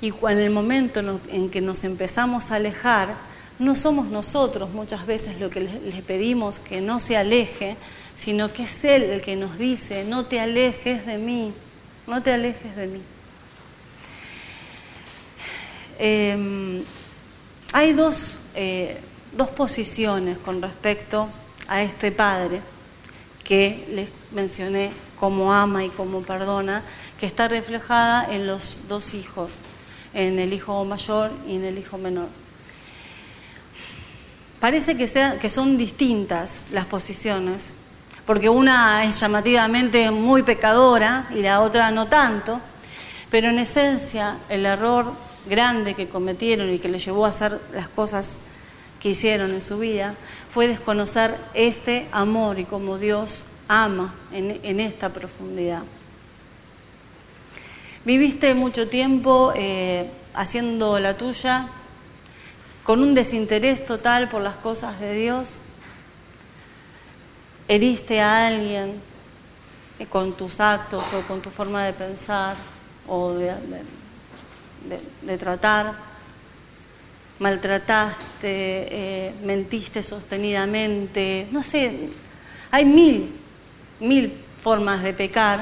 Y 0.02 0.14
en 0.28 0.38
el 0.38 0.50
momento 0.50 1.20
en 1.30 1.50
que 1.50 1.62
nos 1.62 1.84
empezamos 1.84 2.52
a 2.52 2.56
alejar, 2.56 3.16
no 3.60 3.76
somos 3.76 4.08
nosotros 4.08 4.72
muchas 4.72 5.06
veces 5.06 5.40
lo 5.40 5.50
que 5.50 5.62
le 5.62 6.02
pedimos 6.02 6.60
que 6.60 6.82
no 6.82 7.00
se 7.00 7.18
aleje, 7.18 7.78
sino 8.16 8.52
que 8.52 8.64
es 8.64 8.84
Él 8.84 9.04
el 9.04 9.22
que 9.22 9.36
nos 9.36 9.58
dice, 9.58 10.04
no 10.06 10.26
te 10.26 10.40
alejes 10.40 11.06
de 11.06 11.18
mí, 11.18 11.54
no 12.08 12.22
te 12.22 12.34
alejes 12.34 12.76
de 12.76 12.88
mí. 12.88 13.02
Em, 16.00 16.84
hay 17.74 17.94
dos, 17.94 18.38
eh, 18.56 18.98
dos 19.38 19.50
posiciones 19.50 20.40
con 20.40 20.62
respecto 20.62 21.30
este 21.80 22.12
padre 22.12 22.62
que 23.44 23.88
les 23.92 24.10
mencioné 24.32 24.92
como 25.20 25.54
ama 25.54 25.84
y 25.84 25.90
como 25.90 26.22
perdona, 26.22 26.82
que 27.20 27.28
está 27.28 27.48
reflejada 27.48 28.34
en 28.34 28.48
los 28.48 28.88
dos 28.88 29.14
hijos, 29.14 29.54
en 30.14 30.40
el 30.40 30.52
hijo 30.52 30.84
mayor 30.84 31.32
y 31.48 31.56
en 31.56 31.64
el 31.64 31.78
hijo 31.78 31.98
menor. 31.98 32.28
Parece 34.60 34.98
que, 34.98 35.08
sea, 35.08 35.40
que 35.40 35.50
son 35.50 35.78
distintas 35.78 36.54
las 36.72 36.86
posiciones, 36.86 37.66
porque 38.26 38.50
una 38.50 39.04
es 39.06 39.20
llamativamente 39.20 40.10
muy 40.12 40.44
pecadora 40.44 41.28
y 41.32 41.42
la 41.42 41.62
otra 41.62 41.92
no 41.92 42.08
tanto, 42.08 42.60
pero 43.30 43.50
en 43.50 43.60
esencia 43.60 44.38
el 44.50 44.66
error 44.66 45.14
grande 45.48 45.94
que 45.94 46.10
cometieron 46.10 46.72
y 46.72 46.80
que 46.80 46.90
les 46.90 47.04
llevó 47.06 47.26
a 47.26 47.30
hacer 47.30 47.60
las 47.74 47.88
cosas 47.88 48.34
que 49.02 49.10
hicieron 49.10 49.52
en 49.52 49.62
su 49.62 49.80
vida, 49.80 50.16
fue 50.50 50.68
desconocer 50.68 51.36
este 51.54 52.08
amor 52.12 52.60
y 52.60 52.66
cómo 52.66 52.98
Dios 52.98 53.44
ama 53.68 54.14
en, 54.32 54.80
esta 54.80 55.10
profundidad. 55.10 55.82
Viviste 58.06 58.54
mucho 58.54 58.88
tiempo 58.88 59.54
eh, 59.56 60.10
haciendo 60.34 61.00
la 61.00 61.18
tuya 61.18 61.68
con 62.84 63.02
un 63.02 63.14
desinterés 63.14 63.86
total 63.86 64.28
por 64.28 64.42
las 64.42 64.56
cosas 64.56 65.00
de 65.00 65.14
Dios. 65.14 65.60
Heriste 67.68 68.22
a 68.22 68.48
alguien 68.48 69.02
eh, 70.00 70.06
con 70.06 70.34
tus 70.34 70.60
actos 70.60 71.04
o 71.14 71.22
con 71.28 71.42
tu 71.42 71.50
forma 71.50 71.86
de 71.86 71.94
pensar 71.94 72.56
o 73.08 73.34
de, 73.34 73.54
de, 75.22 75.38
tratar, 75.38 75.94
maltrataste, 77.42 78.46
eh, 78.46 79.34
mentiste 79.44 80.04
sostenidamente, 80.04 81.48
no 81.52 81.64
sé, 81.64 82.10
hay 82.70 82.86
mil, 82.86 83.34
mil 84.00 84.32
formas 84.62 85.02
de 85.02 85.12
pecar, 85.12 85.60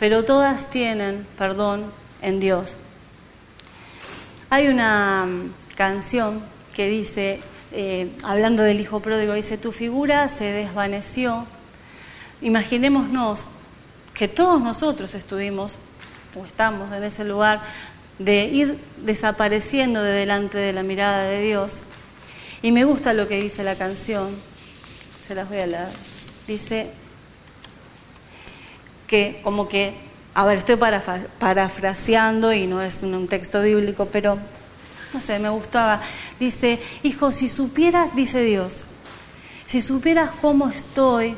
pero 0.00 0.24
todas 0.24 0.68
tienen 0.68 1.24
perdón 1.38 1.84
en 2.22 2.40
Dios. 2.40 2.78
Hay 4.50 4.66
una 4.66 5.26
mm, 5.26 5.52
canción 5.76 6.42
que 6.74 6.88
dice, 6.88 7.40
eh, 7.70 8.10
hablando 8.24 8.64
del 8.64 8.80
hijo 8.80 8.98
pródigo, 8.98 9.34
dice, 9.34 9.58
tu 9.58 9.70
figura 9.70 10.28
se 10.28 10.46
desvaneció. 10.46 11.46
Imaginémonos 12.42 13.44
que 14.12 14.26
todos 14.26 14.60
nosotros 14.60 15.14
estuvimos 15.14 15.78
o 16.34 16.44
estamos 16.44 16.92
en 16.92 17.04
ese 17.04 17.22
lugar 17.22 17.60
de 18.20 18.44
ir 18.44 18.78
desapareciendo 18.98 20.02
de 20.02 20.12
delante 20.12 20.58
de 20.58 20.74
la 20.74 20.82
mirada 20.82 21.24
de 21.24 21.42
Dios. 21.42 21.80
Y 22.62 22.70
me 22.70 22.84
gusta 22.84 23.14
lo 23.14 23.26
que 23.26 23.40
dice 23.40 23.64
la 23.64 23.74
canción, 23.74 24.28
se 25.26 25.34
las 25.34 25.48
voy 25.48 25.58
a 25.58 25.66
leer. 25.66 25.88
Dice 26.46 26.90
que 29.06 29.40
como 29.42 29.68
que, 29.68 29.94
a 30.34 30.44
ver, 30.44 30.58
estoy 30.58 30.76
parafraseando 31.38 32.52
y 32.52 32.66
no 32.66 32.82
es 32.82 33.02
un 33.02 33.26
texto 33.26 33.62
bíblico, 33.62 34.06
pero 34.12 34.38
no 35.14 35.20
sé, 35.20 35.38
me 35.38 35.48
gustaba. 35.48 36.02
Dice, 36.38 36.78
hijo, 37.02 37.32
si 37.32 37.48
supieras, 37.48 38.14
dice 38.14 38.42
Dios, 38.42 38.84
si 39.66 39.80
supieras 39.80 40.30
cómo 40.42 40.68
estoy, 40.68 41.36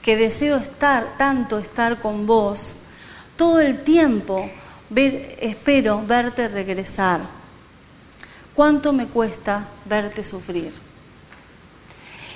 que 0.00 0.16
deseo 0.16 0.56
estar, 0.56 1.04
tanto 1.18 1.58
estar 1.58 2.00
con 2.00 2.26
vos, 2.26 2.74
todo 3.36 3.60
el 3.60 3.84
tiempo 3.84 4.50
espero 4.96 6.02
verte 6.06 6.48
regresar. 6.48 7.20
¿Cuánto 8.54 8.92
me 8.92 9.06
cuesta 9.06 9.66
verte 9.84 10.22
sufrir? 10.22 10.72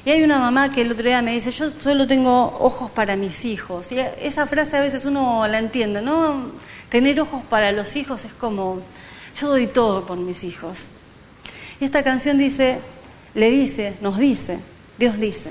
Y 0.05 0.11
hay 0.11 0.23
una 0.23 0.38
mamá 0.38 0.71
que 0.73 0.81
el 0.83 0.92
otro 0.92 1.05
día 1.05 1.23
me 1.23 1.33
dice, 1.33 1.51
yo 1.51 1.71
solo 1.71 2.07
tengo 2.07 2.57
ojos 2.61 2.90
para 2.90 3.16
mis 3.16 3.44
hijos. 3.44 3.92
Y 3.92 3.99
esa 3.99 4.47
frase 4.47 4.77
a 4.77 4.81
veces 4.81 5.05
uno 5.05 5.47
la 5.47 5.59
entiende, 5.59 6.01
¿no? 6.01 6.51
Tener 6.88 7.21
ojos 7.21 7.42
para 7.49 7.73
los 7.73 7.94
hijos 7.97 8.25
es 8.25 8.33
como, 8.33 8.81
yo 9.38 9.49
doy 9.49 9.66
todo 9.66 10.07
por 10.07 10.16
mis 10.16 10.44
hijos. 10.44 10.79
Y 11.81 11.85
esta 11.85 12.03
canción 12.03 12.38
dice, 12.38 12.81
le 13.35 13.51
dice, 13.51 13.97
nos 14.01 14.18
dice, 14.18 14.59
Dios 14.99 15.18
dice, 15.18 15.51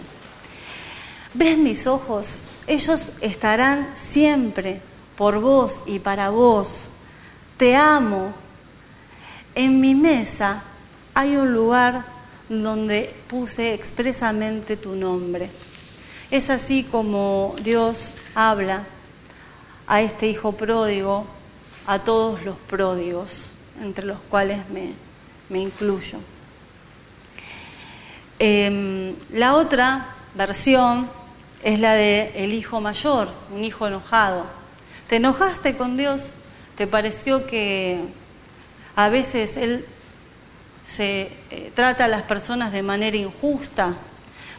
¿ves 1.34 1.58
mis 1.58 1.88
ojos? 1.88 2.46
Ellos 2.66 3.12
estarán 3.22 3.88
siempre 3.96 4.82
por 5.16 5.40
vos 5.40 5.82
y 5.86 6.00
para 6.00 6.30
vos. 6.30 6.90
Te 7.58 7.76
amo. 7.76 8.34
En 9.56 9.82
mi 9.82 9.96
mesa 9.96 10.62
hay 11.16 11.36
un 11.36 11.52
lugar 11.52 12.06
donde 12.48 13.14
puse 13.28 13.74
expresamente 13.74 14.78
tu 14.78 14.96
nombre. 14.96 15.50
Es 16.30 16.52
así 16.52 16.84
como 16.84 17.56
Dios 17.64 18.14
habla 18.36 18.84
a 19.88 20.02
este 20.02 20.28
hijo 20.28 20.52
pródigo, 20.52 21.26
a 21.88 21.98
todos 22.00 22.44
los 22.46 22.58
pródigos, 22.58 23.54
entre 23.82 24.06
los 24.06 24.20
cuales 24.30 24.60
me, 24.70 25.60
incluyo. 25.60 26.20
Em, 28.38 29.16
la 29.34 29.56
otra 29.56 30.10
versión 30.36 31.10
es 31.64 31.80
la 31.80 31.94
de 31.94 32.34
el 32.36 32.54
hijo 32.54 32.82
mayor, 32.82 33.30
un 33.52 33.64
hijo 33.64 33.88
enojado. 33.88 34.46
¿Te 35.10 35.16
enojaste 35.16 35.76
con 35.76 35.98
Dios? 35.98 36.30
¿Te 36.78 36.86
pareció 36.86 37.48
que 37.48 37.98
a 38.96 39.10
veces 39.10 39.58
Él 39.58 39.84
se 40.88 41.32
eh, 41.50 41.72
trata 41.74 42.06
a 42.06 42.08
las 42.08 42.22
personas 42.22 42.72
de 42.72 42.84
manera 42.84 43.18
injusta? 43.18 43.96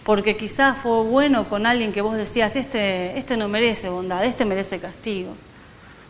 Porque 0.02 0.36
quizás 0.36 0.76
fue 0.78 1.04
bueno 1.04 1.48
con 1.48 1.64
alguien 1.64 1.92
que 1.92 2.00
vos 2.00 2.16
decías, 2.16 2.56
este, 2.56 3.16
este 3.16 3.36
no 3.36 3.46
merece 3.46 3.88
bondad, 3.88 4.24
este 4.24 4.44
merece 4.44 4.80
castigo, 4.80 5.32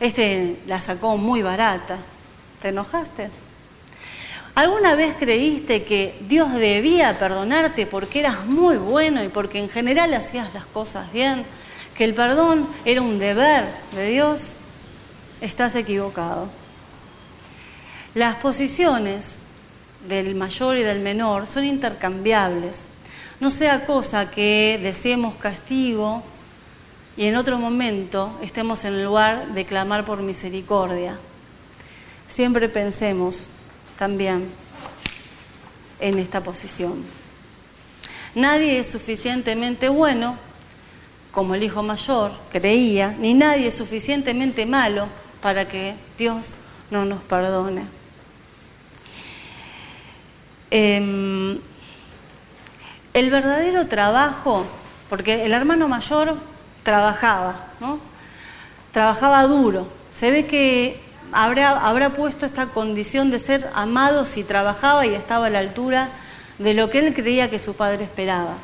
este 0.01 0.57
la 0.67 0.81
sacó 0.81 1.19
muy 1.19 1.43
barata. 1.43 1.99
¿Te 2.63 2.69
enojaste? 2.69 3.29
¿Alguna 4.55 4.95
vez 4.95 5.15
creíste 5.19 5.85
que 5.85 6.17
Dios 6.23 6.55
debía 6.55 7.19
perdonarte 7.19 7.85
porque 7.85 8.21
eras 8.21 8.47
muy 8.47 8.79
bueno 8.79 9.23
y 9.23 9.29
porque 9.29 9.59
en 9.59 9.69
general 9.69 10.15
hacías 10.15 10.55
las 10.55 10.65
cosas 10.65 11.13
bien? 11.13 11.45
¿Que 11.95 12.05
el 12.05 12.15
perdón 12.15 12.67
era 12.87 13.03
un 13.03 13.19
deber 13.19 13.67
de 13.95 14.09
Dios? 14.09 14.58
Estás 15.41 15.75
equivocado. 15.75 16.49
Las 18.15 18.37
posiciones 18.37 19.35
del 20.09 20.35
mayor 20.35 20.77
y 20.77 20.83
del 20.83 21.01
menor 21.01 21.47
son 21.47 21.65
intercambiables. 21.65 22.87
No 23.41 23.51
sea 23.51 23.87
cosa 23.87 24.31
que 24.31 24.79
deseemos 24.83 25.37
castigo 25.37 26.23
y 27.17 27.27
en 27.27 27.37
otro 27.37 27.59
momento 27.59 28.37
estemos 28.43 28.85
en 28.85 28.95
el 28.95 29.05
lugar 29.05 29.49
de 29.49 29.65
clamar 29.65 30.05
por 30.05 30.23
misericordia. 30.23 31.19
Siempre 32.27 32.69
pensemos 32.69 33.47
también 33.99 34.49
en 36.01 36.19
esta 36.19 36.43
posición. 36.43 37.05
Nadie 38.35 38.79
es 38.79 38.89
suficientemente 38.89 39.89
bueno 39.89 40.37
como 41.33 41.55
el 41.55 41.63
hijo 41.63 41.83
mayor 41.83 42.33
creía, 42.51 43.15
ni 43.19 43.35
nadie 43.35 43.69
es 43.69 43.75
suficientemente 43.75 44.67
malo 44.67 45.09
para 45.41 45.67
que 45.67 45.95
Dios 46.19 46.55
no 46.91 47.05
nos 47.05 47.23
perdone. 47.23 47.85
Em, 50.71 51.59
el 53.15 53.31
verdadero 53.31 53.87
trabajo, 53.87 54.67
porque 55.09 55.45
el 55.45 55.53
hermano 55.53 55.89
mayor 55.89 56.37
trabajaba, 56.83 57.57
¿no? 57.81 57.99
Trabajaba 58.93 59.43
duro. 59.45 59.89
Se 60.13 60.31
ve 60.31 60.47
que 60.47 61.01
habrá, 61.33 61.71
habrá 61.71 62.11
puesto 62.11 62.47
esta 62.47 62.67
condición 62.67 63.31
de 63.31 63.39
ser 63.39 63.71
amado 63.75 64.27
si 64.27 64.45
trabajaba 64.45 65.07
y 65.07 65.15
estaba 65.15 65.47
a 65.47 65.51
la 65.51 65.61
altura 65.61 66.09
de 66.59 66.75
lo 66.75 66.91
que 66.91 66.99
él 66.99 67.15
creía 67.15 67.51
que 67.51 67.59
su 67.59 67.75
padre 67.75 68.05
esperaba. 68.05 68.55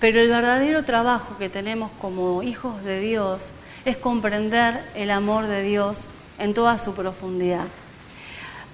Pero 0.00 0.20
el 0.20 0.28
verdadero 0.28 0.84
trabajo 0.84 1.38
que 1.38 1.48
tenemos 1.48 1.90
como 2.00 2.42
hijos 2.42 2.82
de 2.82 2.98
Dios 3.00 3.50
es 3.84 3.96
comprender 3.96 4.82
el 4.94 5.10
amor 5.10 5.46
de 5.46 5.62
Dios 5.62 6.06
en 6.38 6.54
toda 6.54 6.78
su 6.78 6.94
profundidad. 6.94 7.66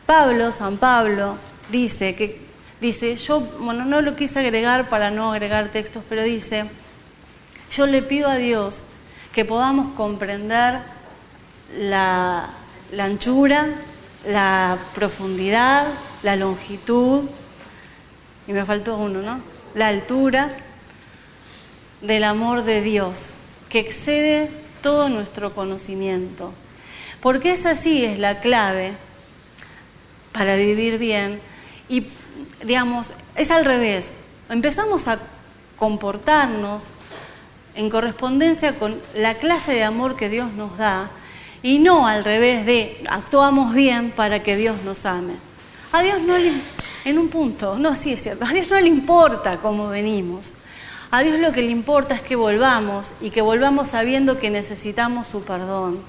Pablo, 0.07 0.53
San 0.53 0.79
Pablo, 0.79 1.37
dice 1.71 2.15
que 2.15 2.41
dice, 2.81 3.17
yo, 3.17 3.41
bueno, 3.41 3.85
no 3.85 4.01
lo 4.01 4.17
quise 4.17 4.39
agregar 4.39 4.89
para 4.89 5.11
no 5.11 5.33
agregar 5.33 5.69
textos, 5.69 6.03
pero 6.09 6.23
dice, 6.23 6.65
yo 7.71 7.87
le 7.87 8.03
pido 8.03 8.29
a 8.29 8.37
Dios 8.37 8.83
que 9.33 9.45
podamos 9.45 9.95
comprender 9.95 10.79
la, 11.77 12.51
la 12.93 13.05
anchura, 13.05 13.67
la 14.27 14.79
profundidad, 14.95 15.87
la 16.23 16.37
longitud, 16.37 17.25
y 18.47 18.53
me 18.53 18.65
faltó 18.65 18.97
uno, 18.97 19.21
¿no? 19.21 19.41
La 19.75 19.89
altura 19.89 20.51
del 22.01 22.25
amor 22.25 22.65
de 22.65 22.81
Dios, 22.81 23.33
que 23.69 23.81
excede 23.81 24.51
todo 24.83 25.09
nuestro 25.09 25.55
conocimiento. 25.55 26.53
Porque 27.21 27.53
esa 27.53 27.75
sí 27.75 28.05
es 28.05 28.19
la 28.19 28.41
clave 28.41 28.93
para 30.33 30.57
vivir 30.57 30.99
bien 30.99 31.41
y, 31.89 32.07
digamos, 32.65 33.15
es 33.37 33.51
al 33.51 33.65
revés. 33.65 34.11
Empezamos 34.49 35.09
a 35.09 35.19
comportarnos 35.77 36.85
en 37.75 37.91
correspondencia 37.91 38.79
con 38.79 39.01
la 39.15 39.35
clase 39.35 39.73
de 39.73 39.85
amor 39.85 40.17
que 40.17 40.29
Dios 40.29 40.53
nos 40.53 40.77
da 40.79 41.11
y 41.63 41.79
no 41.79 42.07
al 42.07 42.25
revés 42.25 42.67
de 42.67 43.05
actuamos 43.09 43.75
bien 43.75 44.11
para 44.11 44.43
que 44.43 44.57
Dios 44.57 44.83
nos 44.85 45.07
ame. 45.07 45.35
A 45.93 46.03
Dios 46.03 46.21
no 46.23 46.37
le, 46.37 46.53
en 47.05 47.19
un 47.19 47.29
punto, 47.29 47.79
no, 47.79 47.97
sí 47.97 48.13
es 48.13 48.23
cierto, 48.23 48.45
a 48.45 48.53
Dios 48.53 48.71
no 48.71 48.81
le 48.81 48.89
importa 48.89 49.59
cómo 49.59 49.89
venimos. 49.89 50.53
A 51.11 51.23
Dios 51.23 51.39
lo 51.39 51.53
que 51.53 51.63
le 51.63 51.71
importa 51.71 52.15
es 52.15 52.21
que 52.21 52.37
volvamos 52.37 53.15
y 53.23 53.31
que 53.31 53.41
volvamos 53.41 53.89
sabiendo 53.89 54.39
que 54.39 54.51
necesitamos 54.51 55.27
su 55.27 55.43
perdón. 55.43 56.01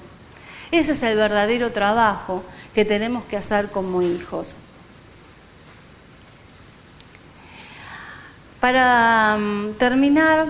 Ese 0.70 0.92
es 0.92 1.02
el 1.02 1.16
verdadero 1.16 1.72
trabajo 1.72 2.44
que 2.74 2.84
tenemos 2.84 3.24
que 3.24 3.38
hacer 3.38 3.70
como 3.70 4.02
hijos. 4.02 4.56
Para 8.60 9.38
mm, 9.38 9.72
terminar, 9.78 10.48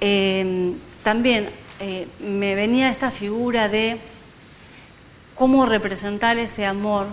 em, 0.00 0.74
también 1.02 1.48
eh, 1.80 2.06
me 2.20 2.54
venía 2.54 2.90
esta 2.90 3.10
figura 3.10 3.70
de 3.70 3.98
cómo 5.34 5.64
representar 5.64 6.36
ese 6.36 6.66
amor 6.66 7.06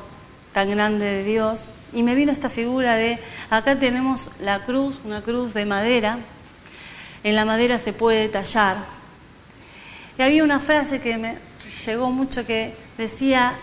tan 0.52 0.70
grande 0.70 1.06
de 1.06 1.24
Dios 1.24 1.70
y 1.93 2.04
me 2.04 2.15
vino 2.15 2.32
esta 2.32 2.50
figura 2.50 2.95
de, 2.95 3.19
acá 3.50 3.78
tenemos 3.78 4.30
la 4.41 4.65
cruz, 4.65 5.00
una 5.06 5.21
cruz 5.21 5.54
de 5.54 5.65
madera, 5.65 6.19
en 7.24 7.36
la 7.36 7.45
madera 7.45 7.80
se 7.80 7.93
puede 7.93 8.30
tallar. 8.30 8.78
Y 10.17 10.21
había 10.21 10.43
una 10.43 10.60
frase 10.60 11.02
que 11.02 11.17
me 11.17 11.38
llegó 11.86 12.12
mucho 12.12 12.45
que 12.45 12.76
decía, 12.98 13.54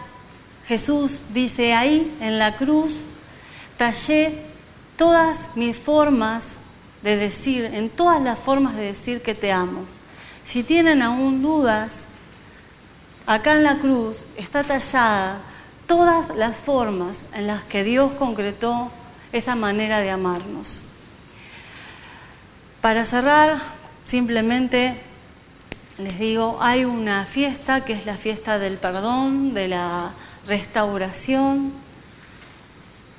Jesús 0.67 1.21
dice, 1.31 1.75
ahí 1.75 2.13
en 2.21 2.39
la 2.39 2.57
cruz 2.57 3.05
tallé 3.77 4.39
todas 4.97 5.49
mis 5.57 5.77
formas 5.77 6.57
de 7.03 7.17
decir, 7.17 7.65
en 7.65 7.91
todas 7.91 8.23
las 8.23 8.39
formas 8.39 8.77
de 8.77 8.85
decir 8.85 9.23
que 9.23 9.35
te 9.35 9.53
amo. 9.53 9.85
Si 10.45 10.63
tienen 10.63 11.03
aún 11.03 11.43
dudas, 11.43 12.05
acá 13.27 13.55
en 13.55 13.65
la 13.65 13.79
cruz 13.79 14.27
está 14.37 14.63
tallada 14.63 15.41
todas 15.93 16.35
las 16.35 16.57
formas 16.57 17.19
en 17.35 17.47
las 17.47 17.65
que 17.65 17.85
Dios 17.85 18.13
concretó 18.13 18.91
esa 19.31 19.57
manera 19.57 20.01
de 20.01 20.09
amarnos. 20.09 20.81
Para 22.81 23.05
cerrar, 23.05 23.59
simplemente 24.07 24.97
les 25.99 26.19
digo, 26.19 26.57
hay 26.63 26.87
una 26.87 27.27
fiesta 27.27 27.85
que 27.85 27.93
es 27.93 28.07
la 28.07 28.17
fiesta 28.17 28.59
del 28.59 28.79
perdón, 28.79 29.53
de 29.53 29.69
la 29.69 30.13
restauración, 30.47 31.75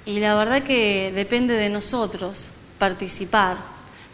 y 0.08 0.20
la 0.20 0.34
verdad 0.34 0.64
que 0.64 1.12
depende 1.14 1.54
de 1.54 1.70
nosotros 1.70 2.50
participar, 2.80 3.58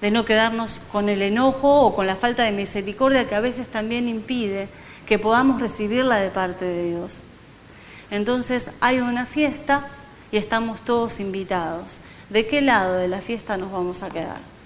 de 0.02 0.12
no 0.12 0.26
quedarnos 0.26 0.82
con 0.92 1.08
el 1.08 1.22
enojo 1.22 1.80
o 1.80 1.96
con 1.96 2.08
la 2.08 2.18
falta 2.18 2.44
de 2.44 2.52
misericordia 2.52 3.26
que 3.26 3.36
a 3.36 3.40
veces 3.40 3.70
también 3.70 4.10
impide 4.10 4.68
que 5.06 5.18
podamos 5.18 5.62
recibirla 5.62 6.18
de 6.18 6.30
parte 6.30 6.66
de 6.66 6.90
Dios. 6.90 7.22
Entonces 8.12 8.70
hay 8.82 9.00
una 9.00 9.26
fiesta 9.26 9.88
y 10.32 10.38
estamos 10.38 10.82
todos 10.82 11.20
invitados. 11.20 11.98
¿De 12.30 12.48
qué 12.48 12.62
lado 12.62 12.96
de 12.96 13.08
la 13.08 13.22
fiesta 13.22 13.58
nos 13.58 13.72
vamos 13.72 14.04
a 14.04 14.10
quedar? 14.10 14.59